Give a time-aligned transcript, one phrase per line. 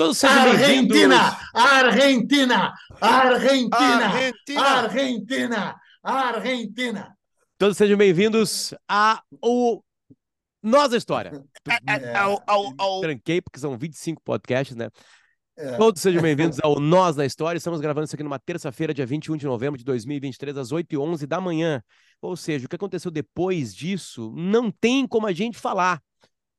[0.00, 0.96] Todos sejam bem-vindos.
[0.96, 1.38] Argentina!
[1.52, 2.74] Argentina!
[3.02, 4.06] Argentina!
[4.56, 5.80] Argentina!
[6.02, 7.16] Argentina!
[7.58, 9.82] Todos sejam bem-vindos a o
[10.62, 11.44] Nós da História.
[11.86, 13.00] É, ao, ao, ao...
[13.02, 14.88] Tranquei, porque são 25 podcasts, né?
[15.54, 15.76] É.
[15.76, 17.58] Todos sejam bem-vindos ao Nós da História.
[17.58, 21.42] Estamos gravando isso aqui numa terça-feira, dia 21 de novembro de 2023, às 8h11 da
[21.42, 21.82] manhã.
[22.22, 26.00] Ou seja, o que aconteceu depois disso não tem como a gente falar.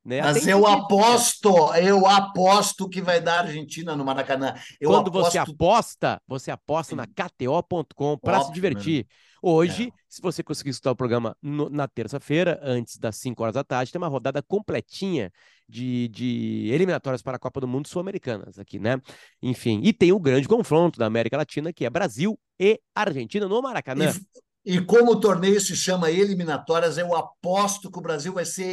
[0.03, 0.19] Né?
[0.21, 4.55] Mas eu aposto, eu aposto que vai dar Argentina no Maracanã.
[4.79, 5.31] Eu Quando aposto...
[5.31, 9.05] você aposta, você aposta na KTO.com para se divertir.
[9.43, 13.63] Hoje, se você conseguir escutar o programa no- na terça-feira, antes das 5 horas da
[13.63, 15.31] tarde, tem uma rodada completinha
[15.67, 18.99] de, de eliminatórias para a Copa do Mundo sul-americanas aqui, né?
[19.41, 23.61] Enfim, e tem o grande confronto da América Latina, que é Brasil e Argentina no
[23.61, 24.05] Maracanã.
[24.05, 28.63] E, e como o torneio se chama eliminatórias, eu aposto que o Brasil vai ser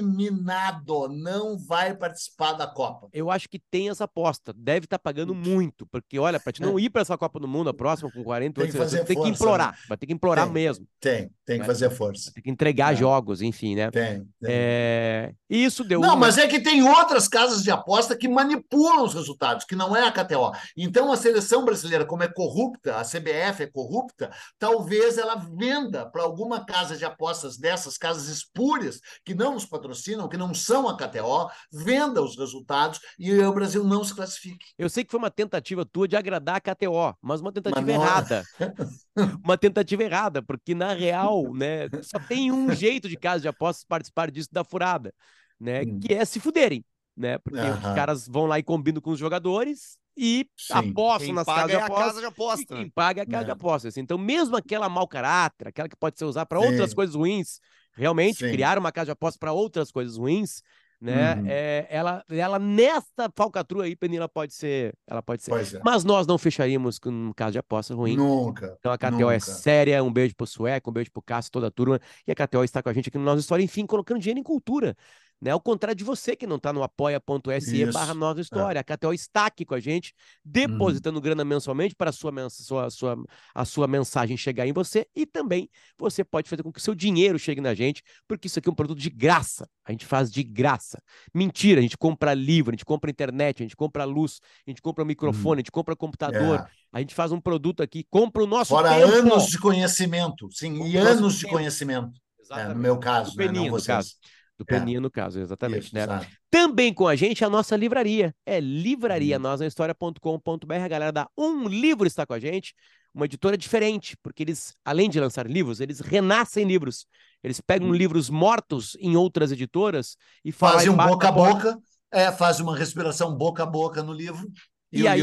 [0.00, 3.08] eliminado, não vai participar da Copa.
[3.12, 4.52] Eu acho que tem essa aposta.
[4.56, 7.70] Deve estar pagando muito, porque olha, para te não ir para essa Copa do Mundo,
[7.70, 8.62] a próxima com 48 É.
[8.66, 9.72] Tem que fazer tem que força, implorar.
[9.72, 9.78] né?
[9.88, 10.52] Vai ter que implorar Tem.
[10.54, 10.86] mesmo.
[11.00, 12.32] Tem, tem que Vai- fazer força.
[12.34, 12.96] Ter que entregar É.
[12.96, 13.90] jogos, enfim, né?
[13.90, 14.18] Tem.
[14.18, 14.26] tem.
[14.48, 19.04] É, isso deu Não, uma- mas é que tem outras casas de aposta que manipulam
[19.04, 20.52] os resultados, que não é a KTO.
[20.76, 26.22] Então, a seleção brasileira, como é corrupta, a CBF é corrupta, talvez ela venda para
[26.22, 30.96] alguma casa de apostas dessas casas espúrias, que não nos patrocinam, que não são a
[30.96, 34.66] KTO, venda os resultados e o Brasil não se classifique.
[34.76, 37.88] Eu sei que foi uma tentativa tua de agradar a KTO, mas uma tentativa Mas
[37.90, 38.02] é.
[38.02, 38.44] errada.
[39.44, 43.84] uma tentativa errada, porque na real, né, só tem um jeito de casa de apostas
[43.84, 45.14] participar disso da furada,
[45.58, 46.00] né, Hum.
[46.00, 46.84] que é se fuderem,
[47.16, 47.38] né?
[47.38, 47.94] Porque os Aham.
[47.94, 50.72] caras vão lá e combinam com os jogadores e Sim.
[50.74, 52.06] apostam Quem nas casas de é a apostas.
[52.06, 52.74] casa de aposta.
[52.76, 53.52] quem paga é a casa de É.
[53.52, 53.96] apostas.
[53.96, 57.60] Então, mesmo aquela mau caráter, aquela que pode ser usada para outras coisas ruins,
[57.94, 58.50] realmente, Sim.
[58.50, 60.62] criar uma casa de apostas para outras coisas ruins,
[60.98, 61.34] né?
[61.34, 61.44] Uhum.
[61.46, 64.94] É, ela, ela, nessa falcatrua aí, Penila, pode ser.
[65.06, 65.52] Ela pode ser.
[65.52, 65.80] É.
[65.84, 68.16] Mas nós não fecharíamos com um caso de aposta ruim.
[68.16, 68.74] Nunca.
[68.80, 69.40] Então a KTO é nunca.
[69.40, 70.02] séria.
[70.02, 72.00] Um beijo pro Sueco, um beijo pro Cássio, toda a turma.
[72.26, 74.42] E a KTO está com a gente aqui no Nossa História, enfim, colocando dinheiro em
[74.42, 74.96] cultura.
[75.40, 75.50] Né?
[75.50, 78.80] Ao contrário de você que não está no apoia.se barra Nossa História.
[78.80, 80.14] A KTO está aqui com a gente,
[80.44, 83.16] depositando grana mensalmente para a sua, sua, sua,
[83.54, 85.06] a sua mensagem chegar em você.
[85.14, 88.58] E também você pode fazer com que o seu dinheiro chegue na gente, porque isso
[88.58, 89.68] aqui é um produto de graça.
[89.84, 91.00] A gente faz de graça.
[91.34, 94.80] Mentira, a gente compra livro, a gente compra internet, a gente compra luz, a gente
[94.80, 96.60] compra microfone, a gente compra computador.
[96.60, 96.66] É.
[96.92, 99.12] A gente faz um produto aqui, compra o nosso Fora tempo.
[99.12, 101.54] anos de conhecimento, sim, e O nosso anos de tempo.
[101.54, 102.08] conhecimento.
[102.08, 102.74] É, Exatamente.
[102.74, 103.46] no meu caso, né?
[103.46, 104.16] Peninha, não vocês.
[104.58, 105.86] Do Peninha, no caso, exatamente.
[105.86, 106.02] Isso, né?
[106.02, 106.26] exato.
[106.50, 108.34] Também com a gente a nossa livraria.
[108.44, 109.42] É livraria Hum.
[109.42, 110.74] nosahistoria.com.br.
[110.74, 112.74] A galera da Um Livro está com a gente.
[113.12, 117.06] Uma editora diferente, porque eles, além de lançar livros, eles renascem livros.
[117.42, 117.94] Eles pegam Hum.
[117.94, 121.78] livros mortos em outras editoras e fazem Fazem um boca a na boca,
[122.12, 124.50] é, faz uma respiração boca a boca no livro
[124.92, 125.20] e, E, o aí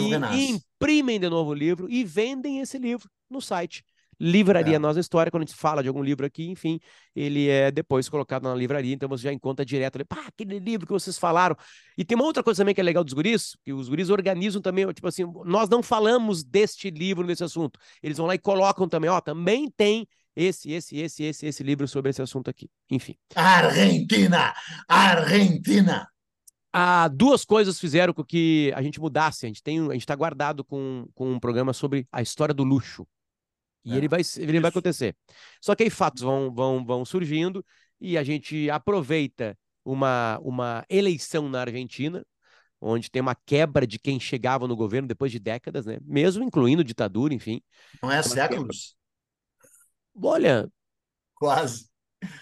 [0.49, 3.83] imprimem de novo o livro e vendem esse livro no site.
[4.19, 4.79] Livraria É.
[4.79, 6.79] Nossa História, quando a gente fala de algum livro aqui, enfim,
[7.15, 10.85] ele é depois colocado na livraria, então você já encontra direto ali, pá, aquele livro
[10.85, 11.55] que vocês falaram.
[11.97, 14.61] E tem uma outra coisa também que é legal dos guris, que os guris organizam
[14.61, 17.79] também, tipo assim, nós não falamos deste livro, desse assunto.
[18.01, 21.87] Eles vão lá e colocam também, ó, também tem esse, esse, esse, esse, esse livro
[21.87, 22.69] sobre esse assunto aqui.
[22.89, 23.15] Enfim.
[23.35, 24.53] Argentina!
[24.87, 26.07] Argentina!
[26.75, 29.45] Ah, duas coisas fizeram com que a gente mudasse.
[29.45, 32.63] A gente tem, a gente está guardado com, com um programa sobre a história do
[32.63, 33.07] luxo.
[33.85, 34.77] E É, ele vai, ele vai isso.
[34.77, 35.15] acontecer.
[35.61, 37.65] Só que aí fatos vão, vão, vão surgindo
[37.99, 42.25] e a gente aproveita uma, uma eleição na Argentina,
[42.81, 45.99] onde tem uma quebra de quem chegava no governo depois de décadas, né?
[46.03, 47.61] Mesmo incluindo ditadura, enfim.
[48.01, 48.95] Não é Uma séculos?
[50.15, 50.67] Olha,
[51.35, 51.89] Quase.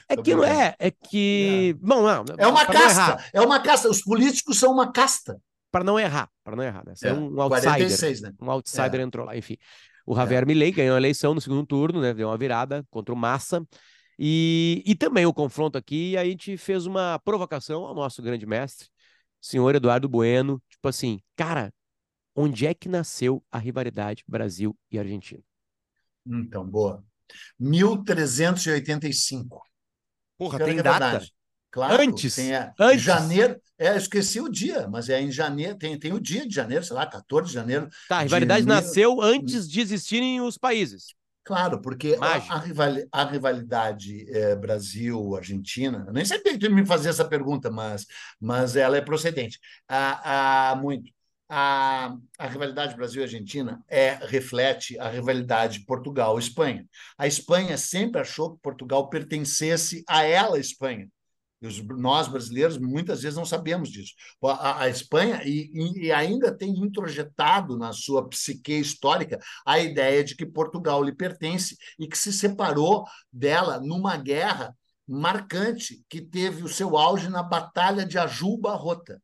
[0.10, 3.90] é Tô que não é, é que, bom, não, É uma casta, é uma casta.
[3.90, 5.40] Os políticos são uma casta.
[5.72, 6.96] para não errar, para não errar, né?
[6.96, 7.74] Você é, É, um outsider.
[7.78, 8.32] 46, né?
[8.42, 9.04] um outsider É.
[9.04, 9.58] entrou lá, enfim.
[10.06, 12.14] O Javier Milei ganhou a eleição no segundo turno, né?
[12.14, 13.66] Deu uma virada contra o Massa.
[14.18, 18.88] E, e também o confronto aqui, a gente fez uma provocação ao nosso grande mestre,
[19.40, 21.74] senhor Eduardo Bueno, tipo assim, cara,
[22.36, 25.42] onde é que nasceu a rivalidade Brasil e Argentina?
[26.26, 27.04] Então, boa.
[27.60, 29.62] 1385.
[30.38, 31.10] Porra, tem que é data?
[31.10, 31.34] verdade.
[31.72, 33.04] Claro, Antes, tem, é, antes.
[33.04, 36.54] janeiro, é, eu esqueci o dia, mas é em janeiro, tem, tem o dia de
[36.54, 37.88] janeiro, sei lá, 14 de janeiro.
[38.08, 41.16] Tá, a De rivalidade nasceu antes de existirem os países.
[41.44, 47.10] Claro, porque a, a rivali- a rivalidade é, Brasil-Argentina, nem sabia que tu me fazer
[47.10, 48.06] essa pergunta, mas,
[48.40, 49.60] mas ela é procedente.
[49.88, 51.12] Há, há muito.
[51.50, 56.88] A, a rivalidade Brasil-Argentina é, reflete a rivalidade Portugal-Espanha.
[57.18, 61.10] A Espanha sempre achou que Portugal pertencesse a ela, Espanha.
[61.98, 64.14] Nós, brasileiros, muitas vezes não sabemos disso.
[64.44, 70.36] A, a Espanha, e, e, ainda tem introjetado na sua psique histórica a ideia de
[70.36, 74.76] que Portugal lhe pertence e que se separou dela numa guerra
[75.08, 79.22] marcante que teve o seu auge na Batalha de Ajuba Rota.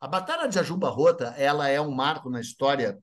[0.00, 2.98] A Batalha de Ajuba Rota ela é um marco na história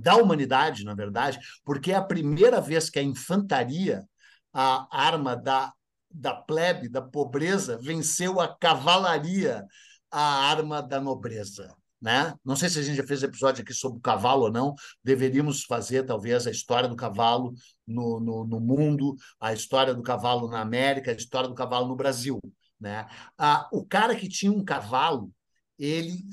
[0.00, 4.04] da humanidade, na verdade, porque é a primeira vez que a infantaria,
[4.52, 5.72] a arma da
[6.10, 9.64] da plebe, da pobreza, venceu a cavalaria,
[10.10, 10.20] a
[10.50, 11.74] arma da nobreza.
[12.00, 12.34] Né?
[12.42, 14.74] Não sei se a gente já fez episódio aqui sobre o cavalo ou não.
[15.04, 17.52] Deveríamos fazer, talvez, a história do cavalo
[17.86, 21.96] no, no, no mundo, a história do cavalo na América, a história do cavalo no
[21.96, 22.40] Brasil.
[22.80, 23.06] Né?
[23.36, 25.30] Ah, o cara que tinha um cavalo,
[25.78, 26.24] ele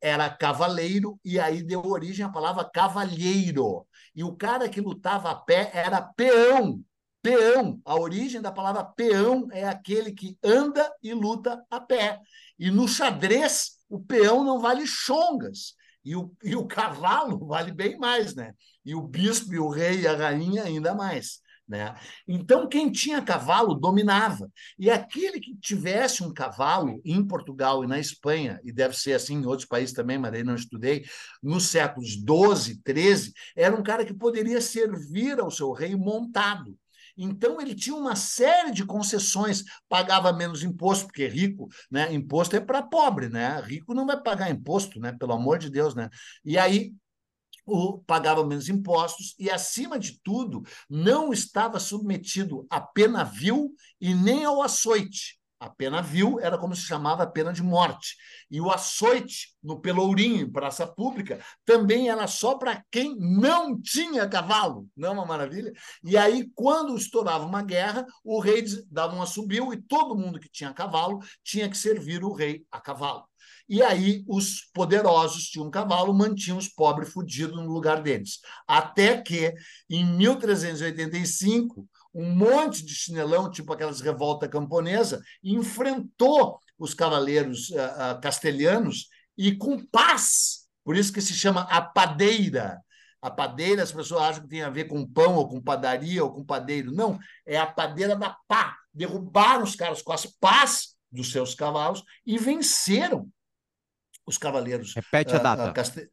[0.00, 3.86] era cavaleiro, e aí deu origem à palavra cavalheiro.
[4.14, 6.82] E o cara que lutava a pé era peão.
[7.22, 12.18] Peão, a origem da palavra peão é aquele que anda e luta a pé.
[12.58, 15.74] E no xadrez, o peão não vale chongas.
[16.02, 18.54] E o, e o cavalo vale bem mais, né?
[18.84, 21.40] E o bispo, e o rei e a rainha ainda mais.
[21.70, 21.94] Né?
[22.26, 24.50] Então, quem tinha cavalo dominava.
[24.76, 29.34] E aquele que tivesse um cavalo em Portugal e na Espanha, e deve ser assim
[29.34, 31.04] em outros países também, mas aí não estudei,
[31.40, 36.76] nos séculos 12, 13, era um cara que poderia servir ao seu rei montado.
[37.16, 42.12] Então ele tinha uma série de concessões, pagava menos imposto, porque rico, né?
[42.12, 43.60] Imposto é para pobre, né?
[43.60, 45.12] Rico não vai pagar imposto, né?
[45.12, 46.08] Pelo amor de Deus, né?
[46.44, 46.92] E aí
[47.66, 54.14] o, pagava menos impostos e, acima de tudo, não estava submetido a pena vil e
[54.14, 55.39] nem ao açoite.
[55.60, 58.16] A pena vil era como se chamava a pena de morte.
[58.50, 64.26] E o açoite no Pelourinho, em praça pública, também era só para quem não tinha
[64.26, 64.88] cavalo.
[64.96, 65.70] Não é uma maravilha?
[66.02, 70.48] E aí, quando estourava uma guerra, o rei dava um assobio e todo mundo que
[70.48, 73.28] tinha cavalo tinha que servir o rei a cavalo.
[73.68, 78.40] E aí os poderosos tinham cavalo, mantinham os pobres fudidos no lugar deles.
[78.66, 79.54] Até que,
[79.88, 88.20] em 1385, um monte de chinelão, tipo aquelas revolta camponesa, enfrentou os cavaleiros uh, uh,
[88.20, 90.66] castelhanos e com paz.
[90.84, 92.80] Por isso que se chama a padeira.
[93.22, 96.32] A padeira, as pessoas acham que tem a ver com pão, ou com padaria, ou
[96.32, 96.90] com padeiro.
[96.90, 98.76] Não, é a padeira da pá.
[98.92, 103.28] Derrubaram os caras com as pás dos seus cavalos e venceram
[104.26, 104.94] os cavaleiros.
[104.94, 105.70] Repete a data.
[105.70, 106.08] Uh,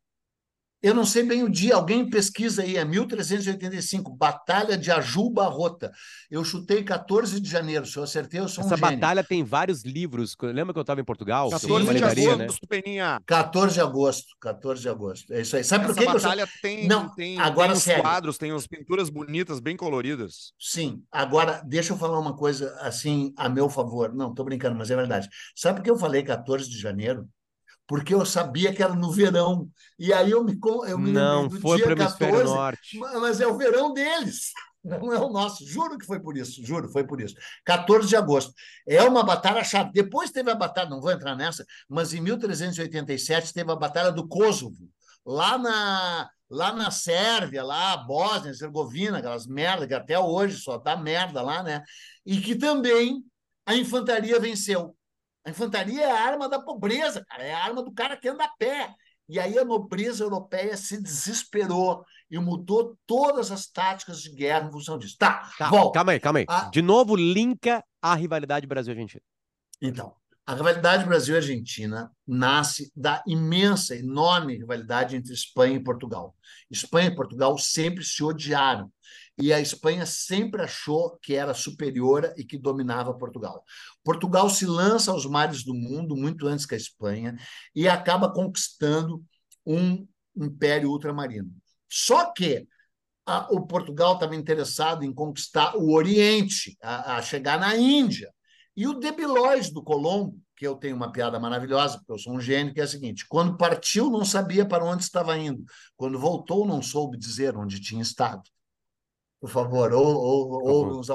[0.81, 5.91] eu não sei bem o dia, alguém pesquisa aí, é 1385, Batalha de Ajuba Rota.
[6.29, 9.83] Eu chutei 14 de janeiro, se eu acertei, eu sou Essa um batalha tem vários
[9.83, 10.35] livros.
[10.39, 11.50] Lembra que eu estava em Portugal?
[11.50, 12.47] 14 Sim, de agosto, né?
[12.69, 13.19] Peninha.
[13.25, 15.33] 14 de agosto, 14 de agosto.
[15.33, 15.63] É isso aí.
[15.63, 16.62] Sabe Essa por que batalha que eu...
[16.62, 18.03] tem, não, tem, agora tem os sério.
[18.03, 20.53] quadros, tem as pinturas bonitas, bem coloridas.
[20.59, 24.13] Sim, agora deixa eu falar uma coisa assim a meu favor.
[24.13, 25.27] Não, estou brincando, mas é verdade.
[25.56, 27.27] Sabe por que eu falei 14 de janeiro?
[27.88, 29.69] Porque eu sabia que era no verão.
[29.98, 33.00] E aí eu me, eu me Não, foi para o hemisfério norte.
[33.00, 34.51] Mas é o verão deles,
[34.84, 35.66] não é o nosso.
[35.66, 37.36] Juro que foi por isso, juro, foi por isso.
[37.66, 38.54] 14 de agosto.
[38.88, 39.92] É uma batalha chave.
[39.94, 44.28] Depois teve a batalha, não vou entrar nessa, mas em 1387 teve a batalha do
[44.28, 44.89] Kosovo,
[45.25, 50.95] lá na lá na Sérvia, lá, Bósnia, Herzegovina, aquelas merdas que até hoje só dá
[50.95, 51.84] merda lá, né?
[52.25, 53.22] E que também
[53.66, 54.97] a infantaria venceu.
[55.48, 58.44] A infantaria é a arma da pobreza, cara, é a arma do cara que anda
[58.44, 58.94] a pé.
[59.30, 64.72] E aí a nobreza europeia se desesperou e mudou todas as táticas de guerra em
[64.74, 65.16] função disso.
[65.18, 65.94] Tá, tá volta.
[65.94, 66.46] Calma aí, calma aí.
[66.50, 66.70] A...
[66.70, 69.22] De novo, linka a rivalidade Brasil-Argentina.
[69.82, 70.13] Então,
[70.46, 76.36] a rivalidade Brasil-Argentina nasce da imensa, enorme rivalidade entre Espanha e Portugal.
[76.70, 78.92] Espanha e Portugal sempre se odiaram
[79.38, 83.63] e a Espanha sempre achou que era superior e que dominava Portugal.
[84.03, 87.38] Portugal se lança aos mares do mundo muito antes que a Espanha
[87.75, 89.24] e acaba conquistando
[89.65, 91.51] um império ultramarino.
[91.88, 92.67] Só que
[93.25, 98.34] a, o Portugal estava interessado em conquistar o Oriente, a, a chegar na Índia.
[98.75, 102.41] E o debilóide do Colombo, que eu tenho uma piada maravilhosa, porque eu sou um
[102.41, 105.63] gênio, que é a seguinte: quando partiu, não sabia para onde estava indo.
[105.96, 108.41] Quando voltou, não soube dizer onde tinha estado
[109.39, 111.10] por favor, ou, ou, ou nos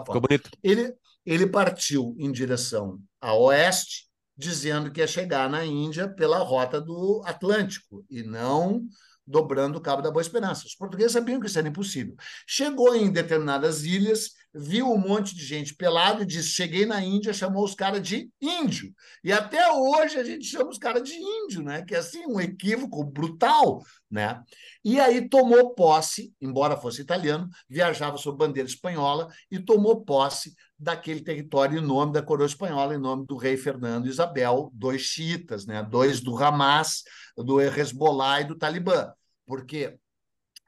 [0.63, 6.81] Ele, ele partiu em direção a oeste, dizendo que ia chegar na Índia pela rota
[6.81, 8.85] do Atlântico e não
[9.27, 10.67] dobrando o Cabo da Boa Esperança.
[10.67, 12.15] Os portugueses sabiam que isso era impossível.
[12.47, 17.33] Chegou em determinadas ilhas, viu um monte de gente pelado e disse: Cheguei na Índia,
[17.33, 18.93] chamou os caras de índio.
[19.25, 21.83] E até hoje a gente chama os caras de índio, né?
[21.83, 23.83] Que é assim, um equívoco brutal.
[24.11, 24.43] Né?
[24.85, 31.23] E aí tomou posse, embora fosse italiano, viajava sob bandeira espanhola e tomou posse daquele
[31.23, 35.65] território em nome da coroa espanhola, em nome do rei Fernando e Isabel, dois xiitas,
[35.65, 35.83] né?
[35.83, 37.05] dois do Hamas,
[37.37, 39.11] do Hezbollah e do Talibã.
[39.47, 39.97] Porque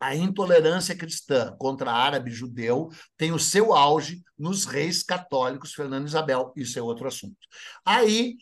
[0.05, 6.05] a intolerância cristã contra árabe e judeu tem o seu auge nos reis católicos Fernando
[6.05, 6.53] e Isabel.
[6.55, 7.39] Isso é outro assunto.
[7.87, 8.37] Aí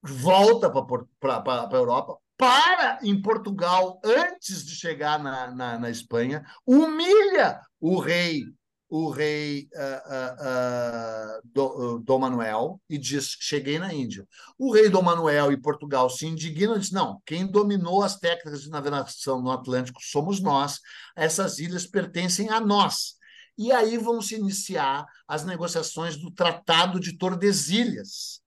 [0.00, 7.60] volta para a Europa, para em Portugal antes de chegar na, na, na Espanha, humilha
[7.80, 8.44] o rei
[8.88, 14.26] o rei uh, uh, uh, Dom Manuel e diz: Cheguei na Índia.
[14.58, 18.62] O rei Dom Manuel e Portugal se indignam e diz: Não, quem dominou as técnicas
[18.62, 20.80] de navegação no Atlântico somos nós,
[21.14, 23.18] essas ilhas pertencem a nós.
[23.58, 28.40] E aí vão se iniciar as negociações do Tratado de Tordesilhas,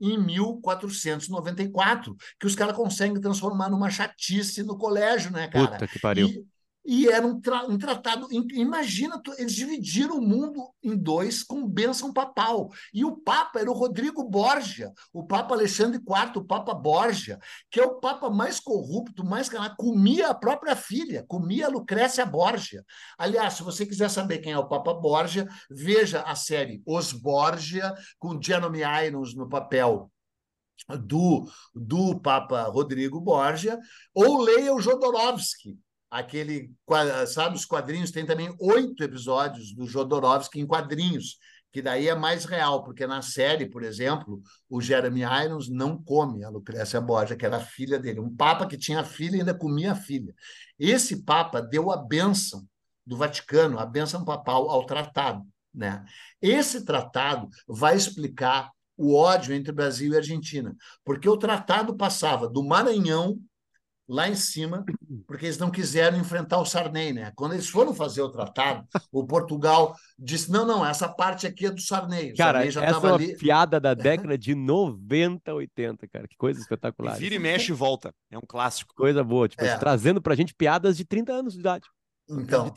[0.00, 5.68] em 1494, que os caras conseguem transformar numa chatice no colégio, né, cara?
[5.68, 6.28] Puta que pariu.
[6.28, 6.46] E,
[6.86, 8.28] e era um, tra um tratado.
[8.52, 12.70] Imagina, eles dividiram o mundo em dois com bênção papal.
[12.94, 17.38] E o Papa era o Rodrigo Borgia, o Papa Alexandre IV, o Papa Borgia,
[17.70, 22.24] que é o Papa mais corrupto, mais canal, comia a própria filha, comia a Lucrécia
[22.24, 22.84] Borgia.
[23.18, 27.92] Aliás, se você quiser saber quem é o Papa Borgia, veja a série Os Borgia,
[28.18, 30.10] com Gianni Irons no papel
[30.88, 33.78] do, do Papa Rodrigo Borgia,
[34.14, 35.78] ou leia o Jodorowsky,
[36.10, 36.72] aquele,
[37.26, 41.38] sabe, os quadrinhos tem também oito episódios do Jodorowsky em quadrinhos,
[41.72, 46.42] que daí é mais real, porque na série, por exemplo, o Jeremy Irons não come
[46.42, 48.20] a Lucrécia Borgia, que era a filha dele.
[48.20, 50.34] Um papa que tinha filha e ainda comia a filha.
[50.78, 52.66] Esse papa deu a bênção
[53.04, 55.44] do Vaticano, a bênção papal ao tratado.
[55.74, 56.02] Né?
[56.40, 62.64] Esse tratado vai explicar o ódio entre Brasil e Argentina, porque o tratado passava do
[62.64, 63.38] Maranhão
[64.08, 64.84] lá em cima,
[65.26, 67.32] porque eles não quiseram enfrentar o Sarney, né?
[67.34, 71.70] Quando eles foram fazer o tratado, o Portugal disse: não, não, essa parte aqui é
[71.70, 72.32] do Sarney.
[72.32, 73.36] O cara, Sarney já essa é uma ali...
[73.36, 76.28] piada da década de 90, 80, cara.
[76.28, 77.16] Que coisa espetacular.
[77.16, 78.14] E vira e mexe e volta.
[78.30, 78.94] É um clássico.
[78.94, 79.76] Coisa boa, tipo, é.
[79.76, 81.86] trazendo pra gente piadas de 30 anos de idade.
[82.28, 82.72] Então,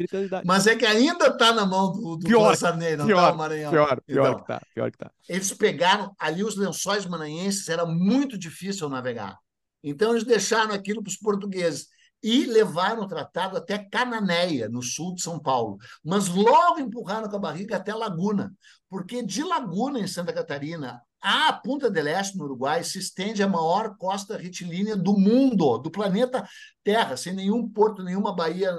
[0.46, 3.72] mas é que ainda está na mão do, do pior, Sarney, não pior, tá Maranhão.
[3.72, 5.12] Pior, pior então, que tá, pior que tá.
[5.28, 9.40] Eles pegaram ali os lençóis maranhenses, era muito difícil navegar.
[9.84, 11.88] Então, eles deixaram aquilo para os portugueses
[12.22, 15.78] e levaram o tratado até Cananéia, no sul de São Paulo.
[16.04, 18.54] Mas logo empurraram com a barriga até Laguna,
[18.90, 23.48] porque de Laguna, em Santa Catarina, a Punta del Este, no Uruguai, se estende a
[23.48, 26.48] maior costa retilínea do mundo, do planeta
[26.84, 28.74] Terra, sem nenhum porto, nenhuma baía,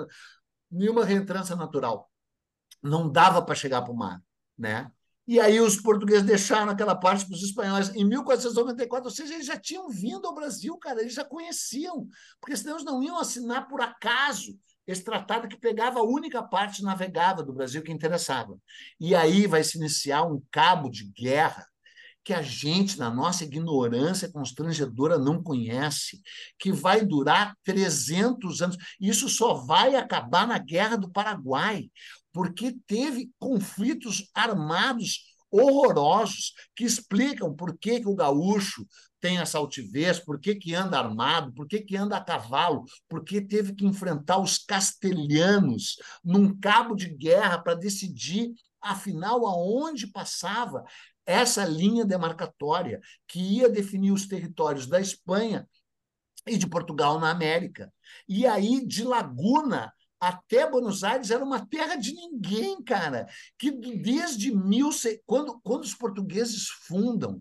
[0.71, 2.11] nenhuma reentrância natural.
[2.83, 4.23] Não dava para chegar para o mar.
[4.57, 4.91] Né?
[5.31, 9.47] E aí os portugueses deixaram aquela parte para os espanhóis em 1494, ou seja, eles
[9.47, 12.09] já tinham vindo ao Brasil, cara, eles já conheciam,
[12.41, 14.59] porque senão eles não iam assinar por acaso
[14.89, 18.59] esse tratado que pegava a única parte navegável do Brasil que interessava.
[18.99, 21.65] E aí vai se iniciar um cabo de guerra
[22.25, 26.21] que a gente, na nossa ignorância constrangedora, não conhece,
[26.59, 28.77] que vai durar 300 anos.
[29.01, 31.89] Isso só vai acabar na Guerra do Paraguai
[32.33, 38.87] porque teve conflitos armados horrorosos que explicam por que, que o gaúcho
[39.21, 43.25] tem essa altivez, por que, que anda armado, por que, que anda a cavalo, por
[43.25, 50.85] que teve que enfrentar os castelhanos num cabo de guerra para decidir, afinal, aonde passava
[51.27, 55.69] essa linha demarcatória que ia definir os territórios da Espanha
[56.47, 57.93] e de Portugal na América.
[58.27, 63.27] E aí, de Laguna até Buenos Aires era uma terra de ninguém, cara.
[63.59, 64.91] Que desde mil
[65.25, 67.41] quando, quando os portugueses fundam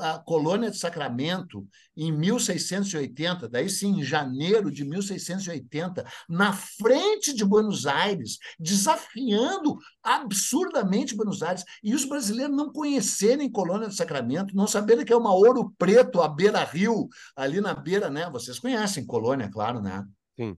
[0.00, 1.66] a colônia de Sacramento
[1.96, 11.16] em 1680, daí sim, em janeiro de 1680, na frente de Buenos Aires, desafiando absurdamente
[11.16, 15.34] Buenos Aires, e os brasileiros não conhecerem colônia de Sacramento, não saberem que é uma
[15.34, 18.28] ouro preto à beira-rio, ali na beira, né?
[18.30, 20.04] Vocês conhecem colônia, claro, né?
[20.38, 20.56] Sim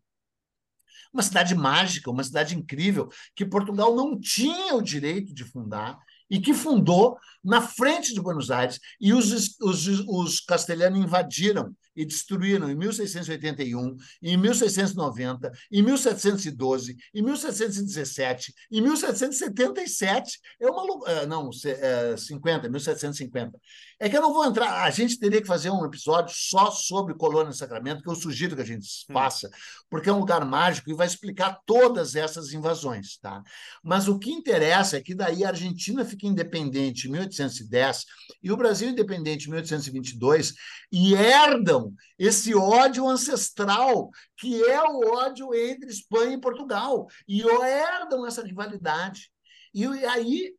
[1.12, 5.99] uma cidade mágica, uma cidade incrível, que Portugal não tinha o direito de fundar
[6.30, 12.04] e que fundou na frente de Buenos Aires, e os, os, os castelhanos invadiram e
[12.04, 20.40] destruíram em 1681, em 1690, em 1712, em 1717, em 1777.
[20.61, 21.26] É uma loucura.
[21.26, 23.58] Não, 50, 1750.
[24.00, 24.82] É que eu não vou entrar.
[24.82, 28.62] A gente teria que fazer um episódio só sobre Colônia Sacramento, que eu sugiro que
[28.62, 29.12] a gente hum.
[29.12, 29.49] faça,
[29.88, 33.16] porque é um lugar mágico e vai explicar todas essas invasões.
[33.18, 33.42] Tá?
[33.82, 38.04] Mas o que interessa é que daí a Argentina fica independente em 1810
[38.42, 40.54] e o Brasil independente em 1822
[40.90, 41.81] e herdam
[42.18, 49.30] esse ódio ancestral, que é o ódio entre Espanha e Portugal, e herdam essa rivalidade.
[49.74, 50.54] E aí,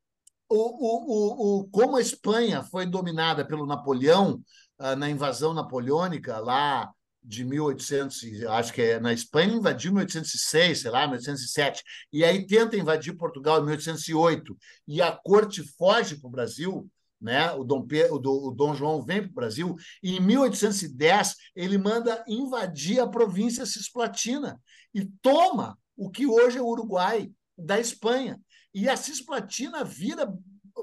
[0.50, 4.42] o, o, o, como a Espanha foi dominada pelo Napoleão
[4.80, 6.92] uh, na invasão napoleônica lá
[7.24, 12.46] de 1800, acho que é na Espanha, invadiu em 1806, sei lá, 1807, e aí
[12.46, 16.90] tenta invadir Portugal em 1808, e a corte foge para o Brasil,
[17.24, 17.52] né?
[17.54, 22.24] O Dom, Pedro, o Dom João vem para o Brasil e em 1810 ele manda
[22.28, 24.62] invadir a província cisplatina
[24.94, 28.40] e toma o que hoje é o Uruguai da Espanha
[28.74, 30.32] e a cisplatina vira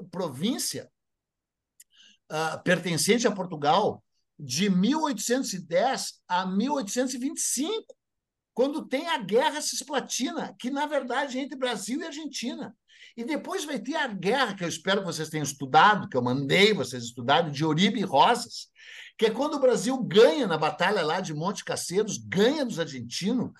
[0.09, 0.89] província
[2.31, 4.03] uh, pertencente a Portugal
[4.39, 7.95] de 1810 a 1825,
[8.53, 12.75] quando tem a Guerra Cisplatina, que na verdade é entre Brasil e Argentina.
[13.15, 16.21] E depois vai ter a guerra, que eu espero que vocês tenham estudado, que eu
[16.21, 18.69] mandei vocês estudarem, de Oribe e Rosas,
[19.17, 23.51] que é quando o Brasil ganha na batalha lá de Monte Caceiros, ganha dos argentinos,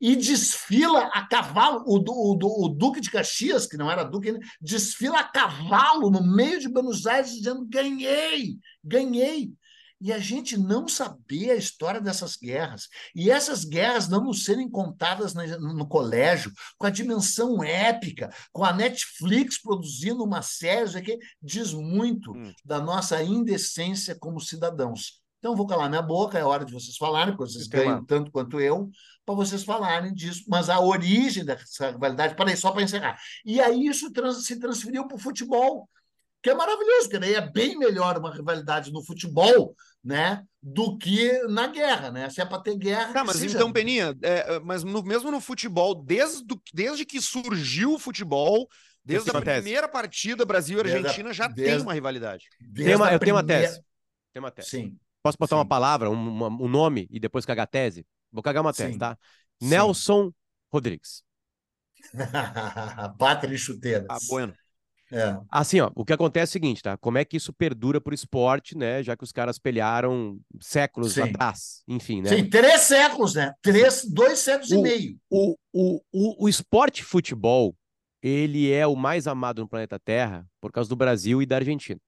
[0.00, 1.84] e desfila a cavalo.
[1.86, 6.58] O, o, o, Duque de Caxias, que não era Duque, desfila a cavalo no meio
[6.58, 9.52] de Buenos Aires, dizendo: ganhei, ganhei
[10.00, 12.88] e a gente não saber a história dessas guerras.
[13.14, 19.60] E essas guerras não serem contadas no colégio, com a dimensão épica, com a Netflix
[19.60, 20.70] produzindo uma série,
[21.02, 22.52] que diz muito hum.
[22.64, 25.20] da nossa indecência como cidadãos.
[25.38, 28.60] Então, vou calar minha boca, é hora de vocês falarem, porque vocês ganham tanto quanto
[28.60, 28.90] eu,
[29.24, 30.44] para vocês falarem disso.
[30.48, 33.18] Mas a origem dessa rivalidade, para só para encerrar.
[33.44, 35.88] E aí isso trans, se transferiu para o futebol
[36.42, 41.42] que é maravilhoso, porque daí é bem melhor uma rivalidade no futebol, né, do que
[41.48, 42.30] na guerra, né?
[42.30, 43.12] Se é para ter guerra.
[43.12, 43.56] Tá, mas seja...
[43.56, 48.68] então, Peninha, é, é, mas no, mesmo no futebol, desde, desde que surgiu o futebol,
[49.04, 52.48] desde a primeira partida Brasil e Argentina, já desde, tem uma rivalidade.
[52.74, 53.82] Tem uma, eu tenho uma tese.
[54.32, 54.70] Tem uma tese.
[54.70, 54.98] Sim.
[55.22, 55.60] Posso botar Sim.
[55.60, 58.06] uma palavra, um, um, nome e depois cagar a tese?
[58.32, 58.98] Vou cagar uma tese, Sim.
[58.98, 59.18] tá?
[59.60, 59.68] Sim.
[59.68, 60.32] Nelson
[60.72, 61.22] Rodrigues.
[63.18, 64.06] Pátria e chuteiras.
[64.08, 64.54] Ah, bueno.
[65.12, 65.36] É.
[65.50, 66.96] Assim, ó, o que acontece é o seguinte, tá?
[66.96, 69.02] Como é que isso perdura pro esporte, né?
[69.02, 71.22] Já que os caras pelearam séculos Sim.
[71.22, 72.28] atrás, enfim, né?
[72.28, 73.52] Sim, três séculos, né?
[73.60, 75.18] Três, dois séculos o, e meio.
[75.28, 77.74] O, o, o, o esporte futebol,
[78.22, 82.00] ele é o mais amado no planeta Terra por causa do Brasil e da Argentina.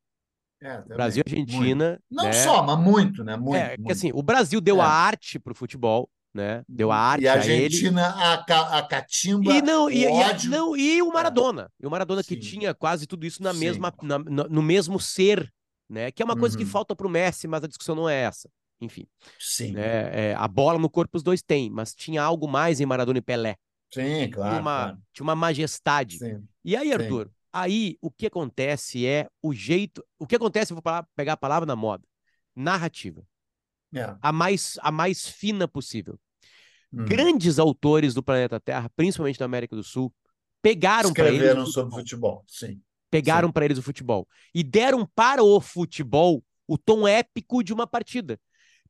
[0.60, 1.88] É, Brasil e Argentina.
[1.88, 2.02] Muito.
[2.08, 2.32] Não né?
[2.32, 3.36] só, mas muito, né?
[3.36, 3.56] Muito.
[3.56, 3.84] É, muito.
[3.84, 4.80] que assim, o Brasil deu é.
[4.80, 6.64] a arte pro futebol, né?
[6.68, 10.48] Deu a arte e a Argentina, a, a, a catimba, e não, e, ódio.
[10.48, 11.70] E, não, e o Maradona.
[11.80, 12.28] E o Maradona Sim.
[12.28, 15.52] que tinha quase tudo isso na mesma, na, no mesmo ser,
[15.88, 16.10] né?
[16.10, 16.70] Que é uma coisa que uhum.
[16.70, 18.48] falta para o Messi, mas a discussão não é essa.
[18.80, 19.06] Enfim.
[19.38, 19.76] Sim.
[19.76, 23.18] É, é, a bola no corpo os dois têm, mas tinha algo mais em Maradona
[23.18, 23.56] e Pelé.
[23.92, 24.50] Sim, claro.
[24.50, 24.98] Tinha uma, claro.
[25.12, 26.18] Tinha uma majestade.
[26.18, 26.42] Sim.
[26.64, 27.32] E aí, Arthur, Sim.
[27.52, 30.02] aí o que acontece é o jeito.
[30.18, 32.04] O que acontece, eu vou pegar a palavra na moda.
[32.56, 33.22] Narrativa.
[33.94, 34.14] É.
[34.20, 36.18] A, mais, a mais fina possível.
[36.92, 37.04] Hum.
[37.04, 40.12] Grandes autores do planeta Terra, principalmente da América do Sul,
[40.60, 41.40] pegaram para eles.
[41.40, 42.80] Escreveram sobre futebol, sim.
[43.10, 44.26] Pegaram para eles o futebol.
[44.54, 48.40] E deram para o futebol o tom épico de uma partida.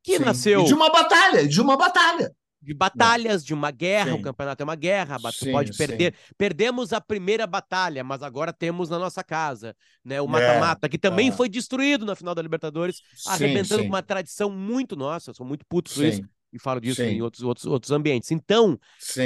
[0.02, 0.24] Que sim.
[0.24, 0.62] nasceu.
[0.62, 2.32] E de uma batalha, de uma batalha
[2.62, 4.18] de batalhas, de uma guerra, sim.
[4.18, 6.14] o campeonato é uma guerra, sim, pode perder.
[6.14, 6.34] Sim.
[6.38, 10.88] Perdemos a primeira batalha, mas agora temos na nossa casa, né, o é, mata-mata, é,
[10.88, 11.32] que também é.
[11.32, 15.92] foi destruído na final da Libertadores, arrebentando uma tradição muito nossa, eu sou muito puto
[15.92, 16.22] por isso,
[16.52, 18.30] e falo disso em outros, outros, outros ambientes.
[18.30, 18.78] Então,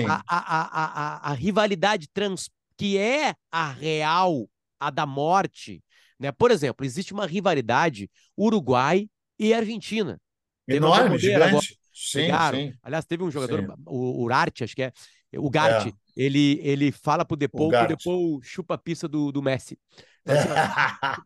[0.09, 4.49] a, a, a, a, rivalidade trans, que é a real,
[4.81, 5.83] a da morte,
[6.19, 6.33] né?
[6.33, 10.19] Por exemplo, existe uma rivalidade Uruguai e Argentina.
[10.67, 11.79] Enorme, gigante.
[11.99, 12.75] Sim, sim.
[12.83, 13.83] Aliás, teve um jogador, sim.
[13.87, 14.93] o Urarte, acho que é,
[15.39, 15.93] o Gart, é.
[16.15, 19.79] ele, ele fala pro Depou que o Depou chupa a pista do, do Messi.
[20.21, 20.49] Então, assim,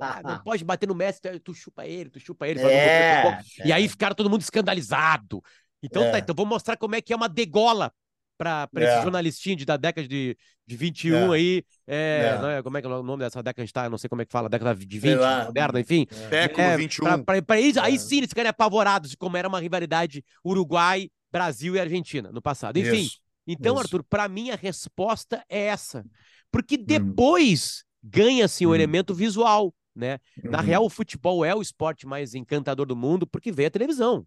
[0.00, 2.60] ah, não pode bater no Messi, tu chupa ele, tu chupa ele.
[2.60, 3.42] É, é.
[3.64, 5.42] E aí ficaram todo mundo escandalizado.
[5.82, 6.12] Então é.
[6.12, 7.92] tá, então vou mostrar como é que é uma degola
[8.40, 8.84] para é.
[8.84, 10.34] esse jornalistinho de, da década de,
[10.66, 11.36] de 21 é.
[11.36, 11.64] aí.
[11.86, 12.62] É, é.
[12.62, 13.84] como é que é o nome dessa década está?
[13.84, 16.06] Eu não sei como é que fala, década de 20, moderna, enfim.
[16.30, 17.22] Século é, 21.
[17.22, 21.76] Pra, pra, eles, Aí sim eles ficarem apavorados de como era uma rivalidade Uruguai, Brasil
[21.76, 22.78] e Argentina no passado.
[22.78, 23.02] Enfim.
[23.02, 23.18] Isso.
[23.46, 23.82] Então, Isso.
[23.82, 26.02] Arthur, para mim a resposta é essa.
[26.50, 26.84] Porque hum.
[26.86, 28.08] depois hum.
[28.10, 28.74] ganha-se o hum.
[28.74, 30.18] elemento visual, né?
[30.42, 30.50] Hum.
[30.50, 34.26] Na real, o futebol é o esporte mais encantador do mundo porque veio a televisão.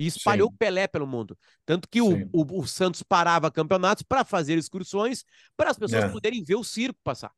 [0.00, 1.36] E espalhou o Pelé pelo mundo.
[1.66, 6.08] Tanto que o, o, o, Santos parava campeonatos para fazer excursões para as pessoas é.
[6.08, 7.30] poderem ver o circo passar.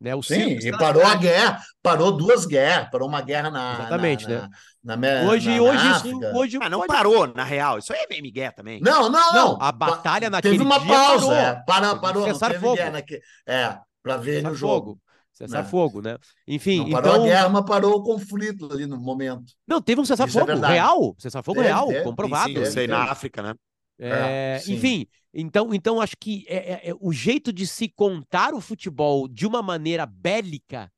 [0.00, 0.14] Né?
[0.14, 3.74] O Sim, e parou a guerra, parou duas guerras, parou uma guerra na.
[3.74, 4.48] Exatamente, na, né?
[4.84, 6.58] Na, na, hoje, na, hoje, isso, hoje.
[6.62, 6.92] Ah, não pode...
[6.92, 7.78] parou, na real.
[7.78, 8.80] Isso aí é Miguel também.
[8.80, 9.58] Não, não, não.
[9.60, 11.32] A batalha naquele Teve uma dia pausa, parou.
[11.34, 11.64] é.
[11.66, 12.90] Para, parou, Cessar não fogo.
[12.92, 13.20] Naque...
[13.44, 15.00] É, para ver no jogo.
[15.34, 15.48] Fogo.
[15.48, 15.68] Cessar é.
[15.68, 16.16] fogo, né?
[16.46, 16.78] Enfim.
[16.78, 17.24] Não parou então...
[17.24, 19.52] a guerra, mas parou o conflito ali no momento.
[19.66, 21.14] Não, teve um cessar-fogo é real.
[21.18, 22.52] Cessar-fogo real, é, comprovado.
[22.52, 23.54] Sim, eu sei, na África, né?
[23.98, 29.28] É, enfim, então, então acho que é, é, o jeito de se contar o futebol
[29.28, 30.90] de uma maneira bélica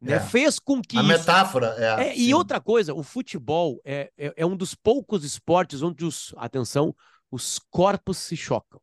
[0.00, 0.20] né, É.
[0.20, 0.96] fez com que.
[0.96, 2.08] A isso- metáfora é.
[2.08, 2.34] É, e sim.
[2.34, 6.94] outra coisa, o futebol é, é, é um dos poucos esportes onde os, atenção,
[7.30, 8.80] os corpos se chocam.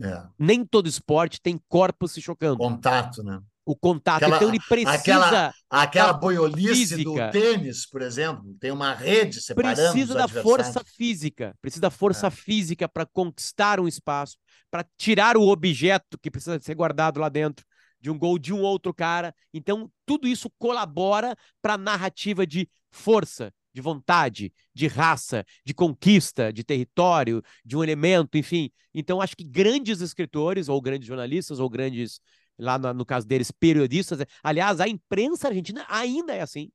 [0.00, 2.58] É, Nem todo esporte tem corpos se chocando.
[2.58, 3.40] contato, né?
[3.68, 4.92] O contato, Aquela- então ele precisa.
[4.92, 7.26] aquela- Aquela boiolice física.
[7.26, 12.28] do tênis, por exemplo, tem uma rede separando precisa da força física, precisa da força
[12.28, 12.30] É.
[12.30, 14.36] física para conquistar um espaço,
[14.70, 17.66] para tirar o objeto que precisa ser guardado lá dentro
[18.00, 19.34] de um gol de um outro cara.
[19.52, 26.52] Então, tudo isso colabora para a narrativa de força, de vontade, de raça, de conquista,
[26.52, 28.70] de território, de um elemento, enfim.
[28.94, 32.20] Então, acho que grandes escritores, ou grandes jornalistas, ou grandes,
[32.58, 34.24] lá no, no caso deles, periodistas.
[34.42, 36.70] Aliás, a imprensa argentina ainda é assim.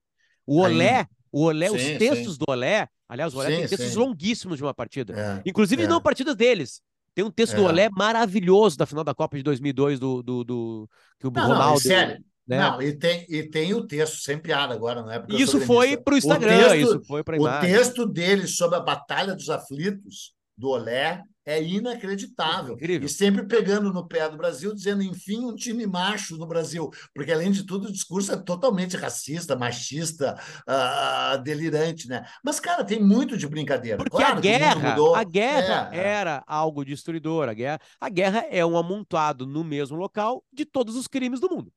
[0.46, 1.10] O Olé, Ainda.
[1.32, 3.98] o Olé, os Sim, textos do Olé, aliás, o Olé Sim, tem textos sim.
[4.00, 5.14] longuíssimos de uma partida.
[5.18, 5.88] É, Inclusive, é.
[5.88, 6.82] não partidas deles.
[7.14, 7.68] Tem um texto do É.
[7.68, 10.90] Olé maravilhoso da final da Copa de 2002 do, do, do
[11.20, 11.80] que o Não, não, Ronaldo.
[11.80, 12.24] e sério.
[12.48, 12.58] né?
[12.60, 15.20] Não, e tem, e tem o texto, sem piada agora, não é?
[15.20, 18.82] Porque Isso foi para o Instagram, texto- isso foi para O texto dele sobre a
[18.82, 22.76] Batalha dos Aflitos, do Olé, é inacreditável.
[22.76, 23.06] Incrível.
[23.06, 26.90] E sempre pegando no pé do Brasil, dizendo, enfim, um time macho no Brasil.
[27.14, 32.26] Porque, além de tudo, o discurso é totalmente racista, machista, ah, delirante, né?
[32.44, 33.98] Mas, cara, tem muito de brincadeira.
[33.98, 35.16] Porque claro a guerra, mudou.
[35.16, 36.08] a guerra É, é.
[36.08, 37.50] era algo destruidor.
[37.50, 41.50] A guerra, a guerra é um amontoado no mesmo local de todos os crimes do
[41.50, 41.72] mundo.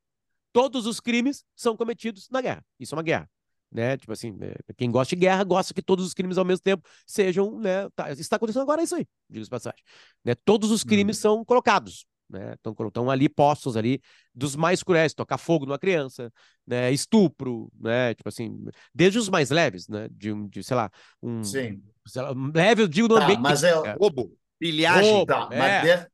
[0.52, 2.64] Todos os crimes são cometidos na guerra.
[2.78, 3.28] Isso é uma guerra.
[3.74, 3.96] Né?
[3.96, 6.88] Tipo assim, é, quem gosta de guerra gosta que todos os crimes ao mesmo tempo
[7.04, 7.88] sejam, né?
[7.96, 9.82] Tá, está acontecendo agora é isso aí, diga-se passagem.
[10.24, 10.36] Né?
[10.44, 12.54] Todos os crimes são colocados, né?
[12.54, 14.00] Estão, ali postos ali
[14.32, 16.32] dos mais cruéis, tocar fogo numa criança,
[16.64, 16.92] né?
[16.92, 18.14] Estupro, né?
[18.14, 20.08] Tipo assim, desde os mais leves, né?
[20.12, 20.88] De, um- de sei lá,
[21.20, 21.82] um Sim.
[22.06, 23.40] sei lá, leve, eu digo Tá, ambiente.
[23.40, 25.10] mas é, Roubo, pilhagem.
[25.14, 25.26] Roubo.
[25.26, 25.58] Tá, É.
[25.58, 26.10] mas, de-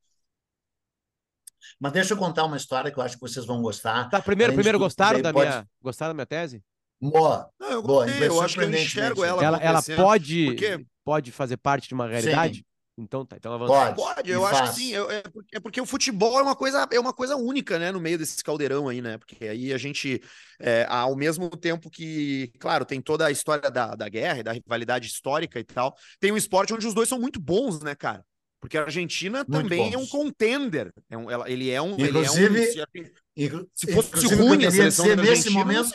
[1.78, 4.08] mas deixa eu contar uma história que eu acho que vocês vão gostar.
[4.08, 6.62] Tá, primeiro, Além primeiro tudo, gostaram da pode- minha, gostaram da minha tese?
[7.00, 7.48] Boa.
[7.58, 9.42] Não, eu Boa, gostei, eu acho que eu enxergo ela.
[9.42, 12.64] Ela, ela pode, porque- pode fazer parte de uma realidade?
[12.98, 13.72] Então tá, então avança.
[13.72, 13.96] Pode.
[13.96, 14.70] Pode, E eu acho faz.
[14.70, 14.90] que sim.
[14.90, 17.90] eu- é, porque, é porque o futebol é uma coisa, é uma coisa única, né,
[17.90, 19.16] no meio desse caldeirão aí, né?
[19.16, 20.20] Porque aí a gente,
[20.58, 24.52] é, ao mesmo tempo que, claro, tem toda a história da, da guerra e da
[24.52, 28.22] rivalidade histórica e tal, tem um esporte onde os dois são muito bons, né, cara?
[28.60, 30.10] Porque a Argentina Muito também é um bons.
[30.10, 30.92] contender.
[31.08, 31.92] É um, ela- ele é um.
[31.98, 33.04] Inclusive, ele é um,
[33.44, 35.88] Inclu- Se fosse ruim a seleção da nesse momento,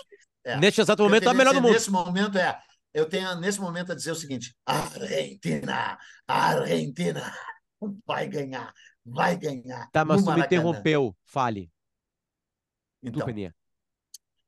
[0.45, 1.73] é, Neste exato momento, é a queria melhor do mundo.
[1.73, 2.59] Nesse momento é,
[2.93, 7.33] eu tenho nesse momento a dizer o seguinte: Argentina, Argentina
[8.05, 8.73] vai ganhar,
[9.05, 9.89] vai ganhar.
[9.91, 11.15] Tá, mas tu me interrompeu.
[11.25, 11.69] Fale.
[13.03, 13.53] Tu, Então, Peninha.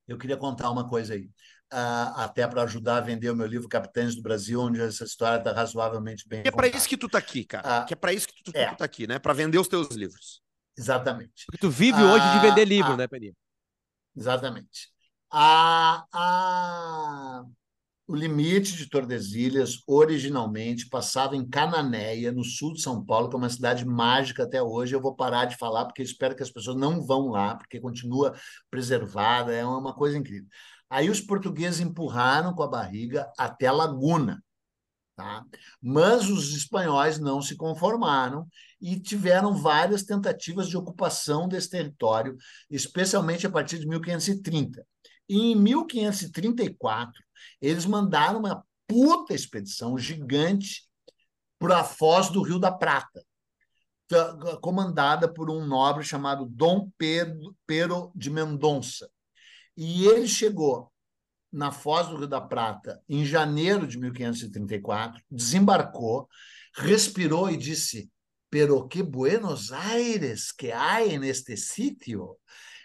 [0.08, 1.30] eu queria contar uma coisa aí,
[1.72, 5.38] ah, até para ajudar a vender o meu livro Capitães do Brasil, onde essa história
[5.38, 6.42] está razoavelmente bem.
[6.42, 6.78] que é pra contada.
[6.78, 7.80] isso que tu tá aqui, cara.
[7.82, 8.68] Ah, que é pra isso que tu, é.
[8.70, 9.20] tu tá aqui, né?
[9.20, 10.42] Pra vender os teus livros.
[10.78, 11.46] Exatamente.
[11.48, 12.98] Porque tu vive hoje de vender Ah, livro, ah.
[12.98, 13.34] né, Peninha?
[14.16, 14.90] Exatamente.
[15.30, 17.44] A, a,
[18.08, 23.40] o limite de Tordesilhas, originalmente, passava em Cananéia, no sul de São Paulo, que é
[23.40, 24.96] uma cidade mágica até hoje.
[24.96, 28.34] Eu vou parar de falar, porque espero que as pessoas não vão lá, porque continua
[28.70, 30.48] preservada, é uma coisa incrível.
[30.90, 34.42] Aí os portugueses empurraram com a barriga até Laguna.
[35.18, 35.44] Tá?
[35.82, 38.48] Mas os espanhóis não se conformaram
[38.80, 42.38] e tiveram várias tentativas de ocupação desse território,
[42.70, 44.86] especialmente a partir de 1530.
[45.30, 47.22] E em 1534,
[47.62, 50.88] eles mandaram uma puta expedição gigante
[51.60, 53.24] para a foz do Rio da Prata,
[54.08, 59.10] ta- comandada por um nobre chamado Dom Pedro, Pero de Mendonça.
[59.76, 60.92] E ele chegou
[61.52, 66.28] na Foz do Rio da Prata em janeiro de 1534, desembarcou,
[66.74, 68.10] respirou e disse:
[68.50, 72.38] Pero que Buenos Aires que há neste sítio?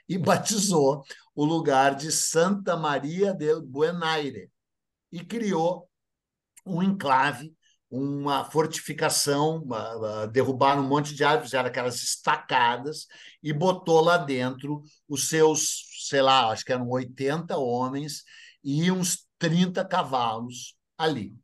[0.09, 1.03] E batizou
[1.35, 4.51] o lugar de Santa Maria del Buen Aire
[5.11, 5.89] e criou
[6.67, 7.55] um enclave,
[7.91, 9.67] uma fortificação,
[10.33, 13.07] derrubaram um monte de árvores, eram aquelas estacadas,
[13.43, 18.25] e botou lá dentro os seus, sei lá, acho que eram 80 homens
[18.65, 21.37] e uns 30 cavalos ali.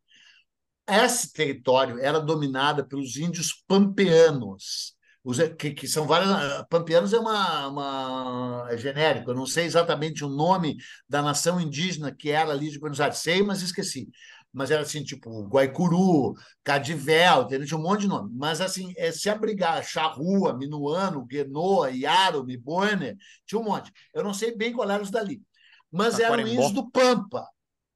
[0.88, 4.96] esse território era dominado pelos índios pampeanos,
[5.28, 6.30] os, que, que, são vários.
[6.70, 12.10] Pampeanos é uma, uma é genérico, eu não sei exatamente o nome da nação indígena
[12.10, 14.08] que era ali de Buenos Aires, sei, mas esqueci.
[14.50, 16.32] Mas era assim, tipo Guaicuru,
[16.64, 18.32] Cadivel, tinha um monte de nome.
[18.34, 23.14] Mas assim, é, se abrigar Charrua, Minuano, Guenoa, Iaro, Miboine,
[23.46, 23.92] tinha um monte.
[24.14, 25.42] Eu não sei bem qual era os dali.
[25.92, 27.46] Mas eram índios do Pampa.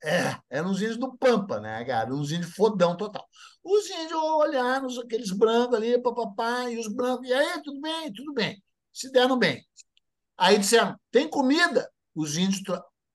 [0.05, 2.13] É, eram os índios do Pampa, né, cara?
[2.13, 3.25] Uns índios fodão total.
[3.63, 8.33] Os índios olharam aqueles brancos ali, papapá, e os brancos, e aí, tudo bem, tudo
[8.35, 8.61] bem.
[8.93, 9.65] Se deram bem.
[10.37, 11.89] Aí disseram: tem comida?
[12.15, 12.63] Os índios.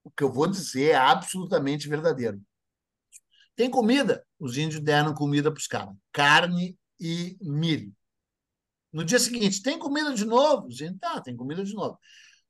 [0.02, 2.40] O que eu vou dizer é absolutamente verdadeiro.
[3.54, 4.24] Tem comida?
[4.38, 7.94] Os índios deram comida para os caras: carne e milho.
[8.90, 10.68] No dia seguinte, tem comida de novo?
[10.68, 11.98] Os índios, tá, tem comida de novo.